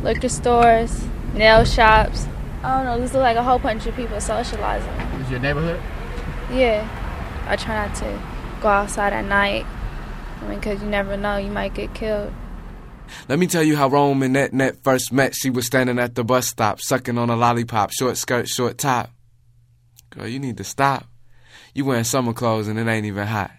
Liquor 0.02 0.28
stores, 0.28 1.04
nail 1.32 1.64
shops. 1.64 2.26
I 2.62 2.76
don't 2.76 2.84
know, 2.86 3.00
this 3.00 3.12
looks 3.12 3.22
like 3.22 3.36
a 3.36 3.42
whole 3.42 3.58
bunch 3.58 3.86
of 3.86 3.94
people 3.94 4.20
socializing. 4.20 4.90
is 5.22 5.30
your 5.30 5.40
neighborhood? 5.40 5.80
Yeah. 6.50 6.86
I 7.46 7.56
try 7.56 7.86
not 7.86 7.94
to 7.96 8.22
go 8.60 8.68
outside 8.68 9.12
at 9.12 9.24
night. 9.26 9.64
I 10.40 10.48
mean, 10.48 10.58
because 10.58 10.82
you 10.82 10.88
never 10.88 11.16
know, 11.16 11.36
you 11.36 11.50
might 11.50 11.74
get 11.74 11.94
killed. 11.94 12.32
Let 13.28 13.38
me 13.38 13.46
tell 13.46 13.62
you 13.62 13.76
how 13.76 13.88
Rome 13.88 14.22
and 14.22 14.32
Net 14.32 14.52
Net 14.52 14.82
first 14.82 15.12
met. 15.12 15.34
She 15.34 15.50
was 15.50 15.66
standing 15.66 15.98
at 15.98 16.14
the 16.14 16.24
bus 16.24 16.46
stop, 16.46 16.80
sucking 16.80 17.18
on 17.18 17.30
a 17.30 17.36
lollipop, 17.36 17.92
short 17.92 18.16
skirt, 18.16 18.48
short 18.48 18.78
top. 18.78 19.10
Girl, 20.10 20.26
you 20.26 20.38
need 20.38 20.56
to 20.58 20.64
stop. 20.64 21.06
You 21.74 21.84
wearing 21.84 22.04
summer 22.04 22.32
clothes 22.32 22.68
and 22.68 22.78
it 22.78 22.86
ain't 22.86 23.06
even 23.06 23.26
hot. 23.26 23.50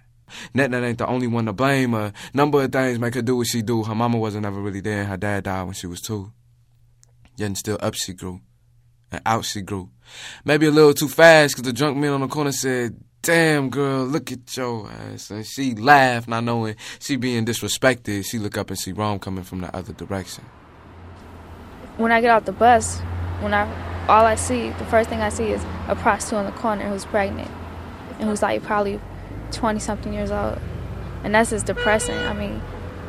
Net 0.53 0.71
Net 0.71 0.83
ain't 0.83 0.97
the 0.97 1.07
only 1.07 1.27
one 1.27 1.45
to 1.45 1.53
blame. 1.53 1.93
A 1.93 2.13
number 2.33 2.63
of 2.63 2.71
things 2.71 2.99
make 2.99 3.13
her 3.15 3.21
do 3.21 3.37
what 3.37 3.47
she 3.47 3.61
do. 3.61 3.83
Her 3.83 3.95
mama 3.95 4.17
wasn't 4.17 4.45
ever 4.45 4.59
really 4.59 4.81
there 4.81 5.01
and 5.01 5.09
her 5.09 5.17
dad 5.17 5.43
died 5.43 5.63
when 5.63 5.73
she 5.73 5.87
was 5.87 6.01
two. 6.01 6.31
Yet 7.37 7.47
and 7.47 7.57
still 7.57 7.77
up 7.81 7.93
she 7.95 8.13
grew. 8.13 8.41
And 9.11 9.21
out 9.25 9.45
she 9.45 9.61
grew. 9.61 9.91
Maybe 10.43 10.65
a 10.65 10.71
little 10.71 10.93
too 10.93 11.09
fast 11.09 11.55
because 11.55 11.67
the 11.67 11.73
drunk 11.73 11.97
man 11.97 12.13
on 12.13 12.21
the 12.21 12.27
corner 12.27 12.51
said, 12.51 12.99
Damn, 13.25 13.71
girl, 13.71 14.05
look 14.05 14.31
at 14.31 14.55
your 14.55 14.87
ass. 14.87 15.31
And 15.31 15.43
she 15.43 15.73
laughed, 15.73 16.27
not 16.27 16.43
knowing 16.43 16.75
she 16.99 17.15
being 17.15 17.43
disrespected. 17.43 18.23
She 18.23 18.37
look 18.37 18.55
up 18.55 18.69
and 18.69 18.77
see 18.77 18.91
Rome 18.91 19.17
coming 19.17 19.43
from 19.43 19.61
the 19.61 19.75
other 19.75 19.93
direction. 19.93 20.45
When 21.97 22.11
I 22.11 22.21
get 22.21 22.29
off 22.29 22.45
the 22.45 22.51
bus, 22.51 22.99
when 23.39 23.51
I 23.55 23.65
all 24.07 24.25
I 24.25 24.35
see, 24.35 24.69
the 24.69 24.85
first 24.85 25.09
thing 25.09 25.21
I 25.21 25.29
see 25.29 25.45
is 25.45 25.65
a 25.87 25.95
prostitute 25.95 26.37
in 26.41 26.45
the 26.45 26.51
corner 26.51 26.87
who's 26.87 27.03
pregnant 27.05 27.49
and 28.19 28.29
who's 28.29 28.43
like 28.43 28.61
probably 28.61 28.99
20 29.51 29.79
something 29.79 30.13
years 30.13 30.29
old. 30.29 30.59
And 31.23 31.33
that's 31.33 31.49
just 31.49 31.65
depressing. 31.65 32.15
I 32.15 32.33
mean, 32.33 32.61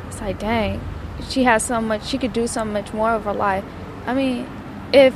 it's 0.07 0.19
like, 0.19 0.39
dang, 0.39 0.81
she 1.29 1.43
has 1.43 1.63
so 1.63 1.79
much, 1.79 2.03
she 2.07 2.17
could 2.17 2.33
do 2.33 2.47
so 2.47 2.65
much 2.65 2.91
more 2.91 3.11
of 3.11 3.25
her 3.25 3.33
life. 3.33 3.63
I 4.07 4.15
mean, 4.15 4.49
if 4.91 5.13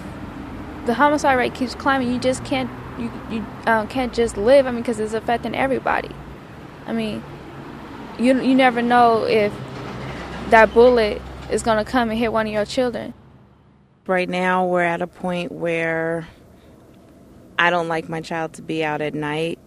the 0.86 0.94
homicide 0.94 1.40
rate 1.40 1.56
keeps 1.56 1.74
climbing, 1.74 2.12
you 2.12 2.20
just 2.20 2.46
can't, 2.46 2.70
you, 2.97 3.12
you 3.30 3.45
um, 3.65 3.88
can't 3.88 4.13
just 4.13 4.38
live. 4.38 4.65
I 4.65 4.71
mean, 4.71 4.82
because 4.82 4.99
it's 4.99 5.13
affecting 5.13 5.56
everybody. 5.56 6.12
I 6.86 6.93
mean, 6.93 7.23
you, 8.19 8.39
you 8.41 8.56
never 8.56 8.82
know 8.82 9.23
if 9.23 9.54
that 10.49 10.73
bullet 10.73 11.21
is 11.49 11.63
to 11.84 11.89
come 11.89 12.10
and 12.10 12.19
hit 12.19 12.32
one 12.32 12.47
of 12.47 12.54
your 12.54 12.65
children. 12.65 13.13
Right 14.08 14.27
now, 14.27 14.65
we're 14.65 14.84
at 14.84 15.01
a 15.01 15.08
point 15.08 15.51
where 15.51 16.27
I 17.58 17.69
don't 17.69 17.88
like 17.88 18.10
my 18.10 18.21
child 18.21 18.54
to 18.54 18.62
be 18.62 18.84
out 18.84 19.01
at 19.01 19.13
night 19.13 19.60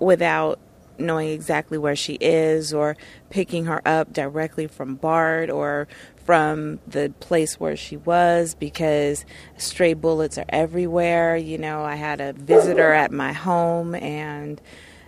without 0.00 0.58
knowing 0.98 1.28
exactly 1.28 1.78
where 1.78 1.96
she 1.96 2.14
is 2.14 2.72
or 2.72 2.96
picking 3.30 3.66
her 3.66 3.80
up 3.86 4.12
directly 4.12 4.66
from 4.66 4.96
BART 4.96 5.50
or 5.50 5.88
from 6.24 6.78
the 6.86 7.12
place 7.20 7.60
where 7.60 7.76
she 7.76 7.96
was 7.96 8.54
because 8.54 9.24
stray 9.58 9.94
bullets 9.94 10.38
are 10.38 10.46
everywhere. 10.48 11.36
You 11.36 11.58
know, 11.58 11.84
I 11.84 11.96
had 11.96 12.20
a 12.20 12.32
visitor 12.32 12.92
at 12.92 13.12
my 13.12 13.32
home 13.32 13.94
and 13.94 14.60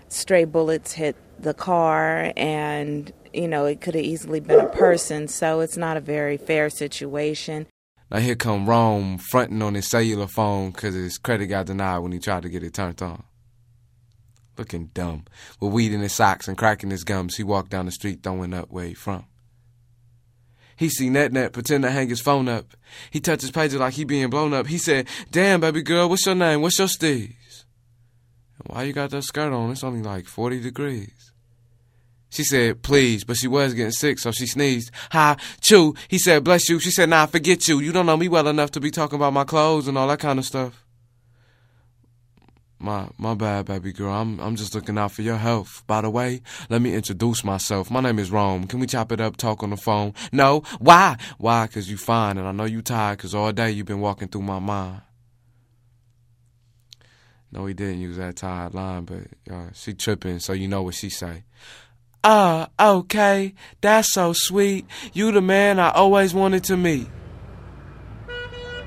stray 0.09 0.45
bullets 0.45 0.93
hit 0.93 1.17
the 1.39 1.55
car 1.55 2.33
and 2.37 3.13
you 3.33 3.49
know, 3.49 3.67
it 3.67 3.81
could 3.83 3.95
have 3.95 4.05
easily 4.05 4.41
been 4.41 4.61
a 4.61 4.69
person, 4.69 5.29
so 5.29 5.61
it's 5.61 5.77
not 5.77 5.99
a 5.99 6.01
very 6.01 6.39
fair 6.39 6.71
situation. 6.71 7.67
Now 8.11 8.19
here 8.19 8.35
come 8.35 8.69
Rome 8.69 9.19
fronting 9.19 9.61
on 9.63 9.75
his 9.75 9.91
cellular 9.91 10.27
phone 10.27 10.71
because 10.71 10.95
his 10.95 11.19
credit 11.19 11.49
got 11.49 11.67
denied 11.67 11.99
when 11.99 12.13
he 12.13 12.19
tried 12.19 12.45
to 12.45 12.49
get 12.49 12.63
it 12.63 12.73
turned 12.73 13.03
on. 13.03 13.25
Looking 14.59 14.87
dumb, 14.95 15.27
with 15.61 15.73
weed 15.73 15.93
in 15.93 16.01
his 16.01 16.15
socks 16.15 16.49
and 16.49 16.57
cracking 16.57 16.91
his 16.91 17.05
gums, 17.05 17.37
he 17.37 17.43
walked 17.43 17.71
down 17.71 17.87
the 17.87 17.93
street 17.93 18.23
throwing 18.23 18.55
up 18.55 18.71
where 18.71 18.87
he 18.87 18.95
from. 18.95 19.27
He 20.77 20.89
see 20.89 21.11
Net 21.11 21.33
Net 21.33 21.53
pretend 21.53 21.85
to 21.85 21.91
hang 21.91 22.09
his 22.09 22.21
phone 22.21 22.49
up. 22.49 22.75
He 23.11 23.21
touch 23.21 23.41
his 23.41 23.51
pager 23.51 23.79
like 23.79 23.95
he 23.95 24.05
being 24.05 24.31
blown 24.31 24.53
up. 24.53 24.67
He 24.67 24.79
said, 24.79 25.09
Damn, 25.31 25.61
baby 25.61 25.83
girl, 25.83 26.09
what's 26.09 26.27
your 26.27 26.35
name? 26.35 26.63
What's 26.63 26.79
your 26.79 26.89
steez? 26.89 27.65
Why 28.67 28.85
you 28.85 28.93
got 28.93 29.11
that 29.11 29.23
skirt 29.23 29.53
on? 29.53 29.71
It's 29.71 29.85
only 29.85 30.03
like 30.03 30.27
40 30.27 30.61
degrees. 30.61 31.33
She 32.29 32.45
said, 32.45 32.83
please, 32.83 33.25
but 33.25 33.37
she 33.37 33.49
was 33.49 33.73
getting 33.73 33.93
sick, 33.93 34.19
so 34.19 34.33
she 34.33 34.47
sneezed. 34.47 34.91
Hi, 35.13 35.37
chew. 35.61 35.95
He 36.09 36.19
said, 36.19 36.45
bless 36.45 36.69
you. 36.69 36.81
She 36.81 36.91
said, 36.91 37.09
nah, 37.09 37.27
forget 37.27 37.67
you. 37.69 37.79
You 37.79 37.93
don't 37.93 38.07
know 38.07 38.17
me 38.17 38.29
well 38.29 38.49
enough 38.49 38.73
to 38.73 38.81
be 38.81 38.91
talking 38.91 39.17
about 39.17 39.33
my 39.33 39.45
clothes 39.45 39.89
and 39.89 39.97
all 39.97 40.09
that 40.09 40.19
kind 40.19 40.39
of 40.39 40.45
stuff. 40.45 40.86
My 42.79 43.09
my 43.17 43.35
bad, 43.35 43.67
baby 43.67 43.93
girl. 43.93 44.13
I'm 44.13 44.39
I'm 44.39 44.55
just 44.55 44.75
looking 44.75 44.99
out 44.99 45.13
for 45.13 45.23
your 45.23 45.39
health. 45.39 45.83
By 45.87 46.03
the 46.03 46.11
way, 46.11 46.43
let 46.69 46.83
me 46.83 46.95
introduce 46.95 47.43
myself. 47.43 47.91
My 47.91 48.01
name 48.01 48.19
is 48.19 48.31
Rome. 48.31 48.67
Can 48.67 48.81
we 48.81 48.87
chop 48.87 49.13
it 49.13 49.21
up, 49.21 49.37
talk 49.37 49.63
on 49.63 49.71
the 49.71 49.77
phone? 49.77 50.13
No. 50.31 50.61
Why? 50.79 51.17
Why? 51.39 51.67
Cause 51.69 51.89
you 51.89 51.97
fine, 51.97 52.37
and 52.37 52.47
I 52.47 52.53
know 52.53 52.65
you 52.65 52.83
tired, 52.83 53.19
cause 53.19 53.35
all 53.35 53.51
day 53.53 53.71
you've 53.71 53.87
been 53.87 54.01
walking 54.01 54.29
through 54.29 54.43
my 54.43 54.59
mind. 54.59 55.01
No, 57.51 57.65
he 57.65 57.73
didn't 57.73 58.01
use 58.01 58.19
that 58.19 58.37
tired 58.37 58.75
line, 58.75 59.05
but 59.05 59.23
uh, 59.51 59.73
she 59.73 59.95
tripping, 59.95 60.41
so 60.41 60.53
you 60.53 60.69
know 60.69 60.83
what 60.83 60.95
she 60.95 61.09
say. 61.09 61.45
Ah, 62.23 62.69
uh, 62.79 62.99
okay, 62.99 63.55
that's 63.81 64.13
so 64.13 64.35
sweet. 64.35 64.85
You 65.15 65.33
the 65.33 65.41
man 65.41 65.79
I 65.79 65.91
always 65.93 66.35
wanted 66.35 66.65
to 66.65 66.77
meet. 66.77 67.09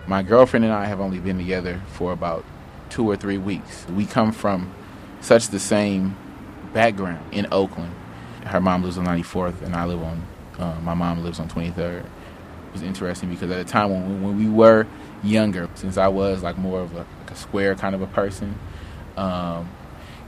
My 0.07 0.21
girlfriend 0.23 0.65
and 0.65 0.73
I 0.73 0.85
have 0.85 0.99
only 0.99 1.19
been 1.19 1.37
together 1.37 1.81
for 1.93 2.11
about 2.11 2.43
two 2.89 3.09
or 3.09 3.15
three 3.15 3.37
weeks. 3.37 3.85
We 3.89 4.05
come 4.05 4.31
from 4.31 4.73
such 5.21 5.49
the 5.49 5.59
same 5.59 6.17
background 6.73 7.23
in 7.33 7.47
Oakland. 7.51 7.93
Her 8.45 8.61
mom 8.61 8.83
lives 8.83 8.97
on 8.97 9.05
94th, 9.05 9.61
and 9.61 9.75
I 9.75 9.85
live 9.85 10.01
on. 10.01 10.23
Uh, 10.57 10.79
my 10.81 10.93
mom 10.93 11.23
lives 11.23 11.39
on 11.39 11.47
23rd. 11.47 11.99
It 11.99 12.73
was 12.73 12.81
interesting 12.83 13.29
because 13.29 13.49
at 13.49 13.65
the 13.65 13.71
time 13.71 13.89
when 13.89 14.23
when 14.23 14.37
we 14.37 14.49
were 14.49 14.85
younger, 15.23 15.69
since 15.75 15.97
I 15.97 16.07
was 16.07 16.43
like 16.43 16.57
more 16.57 16.81
of 16.81 16.93
a, 16.93 16.99
like 16.99 17.31
a 17.31 17.35
square 17.35 17.75
kind 17.75 17.95
of 17.95 18.01
a 18.01 18.07
person, 18.07 18.57
um, 19.17 19.69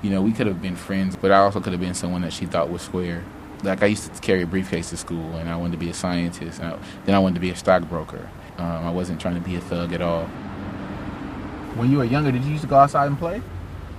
you 0.02 0.10
know, 0.10 0.22
we 0.22 0.32
could 0.32 0.48
have 0.48 0.62
been 0.62 0.76
friends, 0.76 1.16
but 1.16 1.32
I 1.32 1.38
also 1.38 1.60
could 1.60 1.74
have 1.74 1.82
been 1.82 1.94
someone 1.94 2.22
that 2.22 2.34
she 2.34 2.46
thought 2.46 2.70
was 2.70 2.82
square. 2.82 3.24
Like 3.64 3.84
I 3.84 3.88
used 3.88 4.14
to 4.14 4.22
carry 4.22 4.42
a 4.42 4.48
briefcase 4.48 4.90
to 4.90 4.98
school, 4.98 5.36
and 5.36 5.50
I 5.50 5.56
wanted 5.56 5.74
to 5.74 5.78
be 5.78 5.90
a 5.90 5.94
scientist. 5.94 6.62
I, 6.62 6.78
then 7.06 7.14
I 7.14 7.20
wanted 7.20 7.36
to 7.36 7.42
be 7.42 7.52
a 7.52 7.56
stockbroker. 7.56 8.28
Um, 8.58 8.88
I 8.88 8.92
wasn't 8.92 9.22
trying 9.22 9.36
to 9.36 9.42
be 9.42 9.56
a 9.56 9.62
thug 9.62 9.94
at 9.94 10.02
all. 10.02 10.30
When 11.76 11.92
you 11.92 12.00
were 12.00 12.04
younger, 12.04 12.32
did 12.32 12.44
you 12.44 12.52
used 12.52 12.64
to 12.64 12.68
go 12.68 12.78
outside 12.78 13.08
and 13.08 13.18
play? 13.18 13.42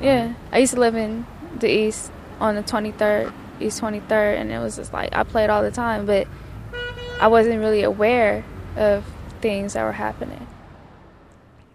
Yeah, 0.01 0.35
I 0.51 0.59
used 0.59 0.75
to 0.75 0.81
live 0.81 0.95
in 0.95 1.27
the 1.59 1.71
east 1.71 2.11
on 2.41 2.55
the 2.55 2.63
23rd, 2.63 3.33
East 3.61 3.81
23rd, 3.81 4.41
and 4.41 4.51
it 4.51 4.59
was 4.59 4.77
just 4.77 4.93
like 4.93 5.15
I 5.15 5.23
played 5.23 5.49
all 5.49 5.63
the 5.63 5.71
time, 5.71 6.07
but 6.07 6.27
I 7.21 7.29
wasn't 7.29 7.61
really 7.61 7.83
aware 7.83 8.45
of 8.77 9.05
things 9.41 9.75
that 9.75 9.85
were 9.85 9.93
happening. 9.93 10.47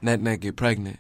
Net 0.02 0.22
Net 0.22 0.40
get 0.40 0.56
pregnant. 0.56 1.00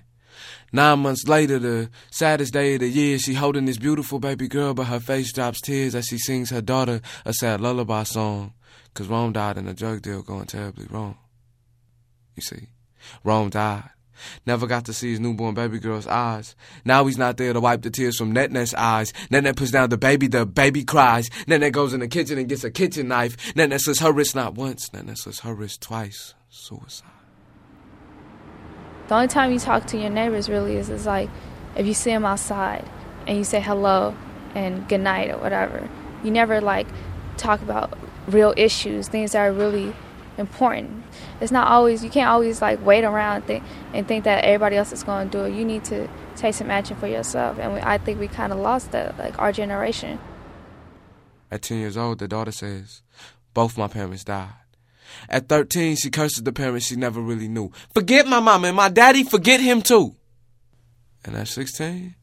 Nine 0.71 0.99
months 0.99 1.27
later, 1.27 1.59
the 1.59 1.89
saddest 2.11 2.53
day 2.53 2.73
of 2.73 2.81
the 2.81 2.89
year, 2.89 3.19
she 3.19 3.35
holding 3.35 3.65
this 3.65 3.77
beautiful 3.77 4.19
baby 4.19 4.47
girl, 4.47 4.73
but 4.73 4.85
her 4.85 4.99
face 4.99 5.31
drops 5.31 5.61
tears 5.61 5.95
as 5.95 6.05
she 6.05 6.17
sings 6.17 6.49
her 6.49 6.61
daughter 6.61 7.01
a 7.23 7.33
sad 7.33 7.61
lullaby 7.61 8.03
song. 8.03 8.53
Cause 8.93 9.07
Rome 9.07 9.31
died 9.31 9.57
in 9.57 9.67
a 9.67 9.73
drug 9.73 10.01
deal 10.01 10.23
going 10.23 10.45
terribly 10.45 10.87
wrong. 10.89 11.17
You 12.35 12.41
see, 12.41 12.67
Rome 13.23 13.49
died. 13.49 13.89
Never 14.45 14.67
got 14.67 14.85
to 14.85 14.93
see 14.93 15.11
his 15.11 15.19
newborn 15.19 15.53
baby 15.53 15.79
girl's 15.79 16.07
eyes. 16.07 16.55
Now 16.85 17.05
he's 17.05 17.17
not 17.17 17.37
there 17.37 17.53
to 17.53 17.59
wipe 17.59 17.81
the 17.81 17.89
tears 17.89 18.17
from 18.17 18.31
Net 18.31 18.51
Net's 18.51 18.73
eyes. 18.73 19.13
Net 19.29 19.43
Net 19.43 19.55
puts 19.55 19.71
down 19.71 19.89
the 19.89 19.97
baby, 19.97 20.27
the 20.27 20.45
baby 20.45 20.83
cries. 20.83 21.29
Net 21.47 21.61
Net 21.61 21.73
goes 21.73 21.93
in 21.93 21.99
the 21.99 22.07
kitchen 22.07 22.37
and 22.37 22.49
gets 22.49 22.63
a 22.63 22.71
kitchen 22.71 23.07
knife. 23.07 23.55
Net 23.55 23.69
Net 23.69 23.81
says 23.81 23.99
her 23.99 24.11
wrist 24.11 24.35
not 24.35 24.55
once. 24.55 24.91
Net 24.93 25.05
Net 25.05 25.17
says 25.17 25.39
her 25.41 25.53
wrist 25.53 25.81
twice. 25.81 26.33
Suicide. 26.49 27.09
The 29.07 29.15
only 29.15 29.27
time 29.27 29.51
you 29.51 29.59
talk 29.59 29.87
to 29.87 29.97
your 29.97 30.09
neighbors 30.09 30.49
really 30.49 30.75
is, 30.75 30.89
is 30.89 31.05
like 31.05 31.29
if 31.75 31.85
you 31.85 31.93
see 31.93 32.09
them 32.09 32.25
outside 32.25 32.85
and 33.25 33.37
you 33.37 33.43
say 33.43 33.61
hello 33.61 34.15
and 34.55 34.87
good 34.89 35.01
night 35.01 35.29
or 35.29 35.37
whatever. 35.37 35.87
You 36.23 36.31
never 36.31 36.59
like 36.59 36.87
talk 37.37 37.61
about 37.61 37.97
real 38.27 38.53
issues, 38.57 39.07
things 39.07 39.31
that 39.31 39.39
are 39.39 39.53
really 39.53 39.93
important. 40.37 41.03
It's 41.41 41.51
not 41.51 41.67
always 41.67 42.03
you 42.03 42.09
can't 42.09 42.29
always 42.29 42.61
like 42.61 42.83
wait 42.85 43.03
around 43.03 43.37
and 43.37 43.45
think, 43.45 43.63
and 43.93 44.07
think 44.07 44.23
that 44.23 44.43
everybody 44.43 44.75
else 44.75 44.91
is 44.91 45.03
going 45.03 45.29
to 45.29 45.37
do 45.37 45.45
it. 45.45 45.53
You 45.53 45.65
need 45.65 45.83
to 45.85 46.09
take 46.35 46.53
some 46.53 46.69
action 46.71 46.97
for 46.97 47.07
yourself, 47.07 47.59
and 47.59 47.73
we, 47.73 47.79
I 47.79 47.97
think 47.97 48.19
we 48.19 48.27
kind 48.27 48.53
of 48.53 48.59
lost 48.59 48.91
that, 48.91 49.17
like 49.17 49.37
our 49.39 49.51
generation. 49.51 50.19
At 51.49 51.61
10 51.61 51.79
years 51.79 51.97
old, 51.97 52.19
the 52.19 52.27
daughter 52.27 52.51
says, 52.51 53.01
Both 53.53 53.77
my 53.77 53.87
parents 53.87 54.23
died. 54.23 54.53
At 55.29 55.47
13, 55.47 55.95
she 55.95 56.09
curses 56.09 56.43
the 56.43 56.51
parents 56.51 56.87
she 56.87 56.95
never 56.95 57.21
really 57.21 57.47
knew. 57.47 57.71
Forget 57.93 58.27
my 58.27 58.39
mama 58.39 58.67
and 58.67 58.77
my 58.77 58.89
daddy, 58.89 59.23
forget 59.23 59.59
him 59.59 59.81
too. 59.81 60.15
And 61.23 61.35
at 61.35 61.47
16, 61.47 62.15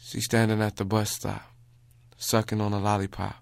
she's 0.00 0.24
standing 0.24 0.62
at 0.62 0.76
the 0.76 0.84
bus 0.84 1.10
stop, 1.10 1.42
sucking 2.16 2.60
on 2.60 2.72
a 2.72 2.78
lollipop. 2.78 3.36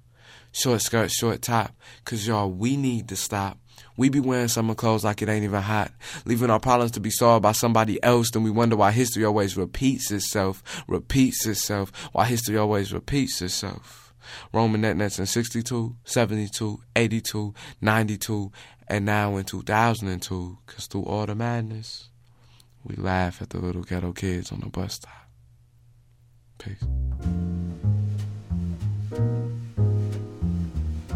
Short 0.54 0.80
skirt, 0.80 1.10
short 1.10 1.42
top. 1.42 1.72
Cause 2.04 2.24
y'all, 2.24 2.48
we 2.48 2.76
need 2.76 3.08
to 3.08 3.16
stop. 3.16 3.58
We 3.96 4.08
be 4.08 4.20
wearing 4.20 4.46
summer 4.46 4.76
clothes 4.76 5.02
like 5.02 5.20
it 5.20 5.28
ain't 5.28 5.42
even 5.42 5.60
hot, 5.60 5.90
leaving 6.26 6.48
our 6.48 6.60
problems 6.60 6.92
to 6.92 7.00
be 7.00 7.10
solved 7.10 7.42
by 7.42 7.50
somebody 7.50 8.00
else. 8.04 8.30
Then 8.30 8.44
we 8.44 8.52
wonder 8.52 8.76
why 8.76 8.92
history 8.92 9.24
always 9.24 9.56
repeats 9.56 10.12
itself, 10.12 10.62
repeats 10.86 11.44
itself, 11.44 11.90
why 12.12 12.26
history 12.26 12.56
always 12.56 12.92
repeats 12.92 13.42
itself. 13.42 14.14
Roman 14.52 14.82
net 14.82 14.96
nets 14.96 15.18
in 15.18 15.26
62, 15.26 15.96
72, 16.04 16.80
82, 16.94 17.54
92, 17.80 18.52
and 18.86 19.04
now 19.04 19.36
in 19.36 19.44
2002. 19.44 20.58
Cause 20.66 20.86
through 20.86 21.04
all 21.04 21.26
the 21.26 21.34
madness, 21.34 22.10
we 22.84 22.94
laugh 22.94 23.42
at 23.42 23.50
the 23.50 23.58
little 23.58 23.82
ghetto 23.82 24.12
kids 24.12 24.52
on 24.52 24.60
the 24.60 24.68
bus 24.68 24.94
stop. 24.94 25.28
Peace. 26.58 27.63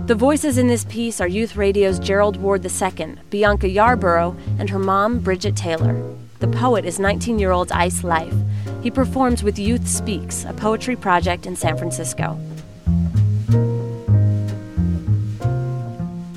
The 0.08 0.14
voices 0.14 0.56
in 0.56 0.68
this 0.68 0.86
piece 0.86 1.20
are 1.20 1.28
Youth 1.28 1.54
Radio's 1.54 1.98
Gerald 1.98 2.38
Ward 2.38 2.64
II, 2.64 3.16
Bianca 3.28 3.68
Yarborough, 3.68 4.34
and 4.58 4.70
her 4.70 4.78
mom, 4.78 5.18
Bridget 5.18 5.54
Taylor. 5.54 6.02
The 6.38 6.48
poet 6.48 6.86
is 6.86 6.98
19 6.98 7.38
year 7.38 7.50
old 7.50 7.70
Ice 7.72 8.02
Life. 8.02 8.32
He 8.82 8.90
performs 8.90 9.42
with 9.42 9.58
Youth 9.58 9.86
Speaks, 9.86 10.46
a 10.46 10.54
poetry 10.54 10.96
project 10.96 11.44
in 11.44 11.54
San 11.54 11.76
Francisco. 11.76 12.38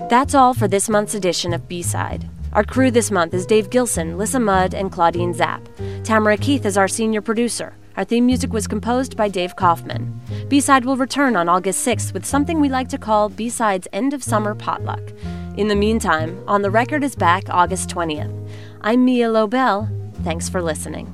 That's 0.09 0.35
all 0.35 0.53
for 0.53 0.67
this 0.67 0.89
month's 0.89 1.15
edition 1.15 1.53
of 1.53 1.69
B 1.69 1.81
Side. 1.81 2.27
Our 2.51 2.65
crew 2.65 2.91
this 2.91 3.09
month 3.09 3.33
is 3.33 3.45
Dave 3.45 3.69
Gilson, 3.69 4.17
Lissa 4.17 4.41
Mudd, 4.41 4.73
and 4.73 4.91
Claudine 4.91 5.33
Zapp. 5.33 5.65
Tamara 6.03 6.35
Keith 6.35 6.65
is 6.65 6.77
our 6.77 6.89
senior 6.89 7.21
producer. 7.21 7.73
Our 8.01 8.05
theme 8.05 8.25
music 8.25 8.51
was 8.51 8.65
composed 8.65 9.15
by 9.15 9.27
Dave 9.27 9.55
Kaufman. 9.55 10.19
B 10.47 10.59
Side 10.59 10.85
will 10.85 10.97
return 10.97 11.35
on 11.35 11.47
August 11.47 11.85
6th 11.85 12.15
with 12.15 12.25
something 12.25 12.59
we 12.59 12.67
like 12.67 12.89
to 12.89 12.97
call 12.97 13.29
B 13.29 13.47
Side's 13.47 13.87
End 13.93 14.15
of 14.15 14.23
Summer 14.23 14.55
Potluck. 14.55 15.13
In 15.55 15.67
the 15.67 15.75
meantime, 15.75 16.43
On 16.47 16.63
the 16.63 16.71
Record 16.71 17.03
is 17.03 17.15
back 17.15 17.43
August 17.51 17.91
20th. 17.91 18.49
I'm 18.81 19.05
Mia 19.05 19.29
Lobel. 19.29 19.87
Thanks 20.23 20.49
for 20.49 20.63
listening. 20.63 21.13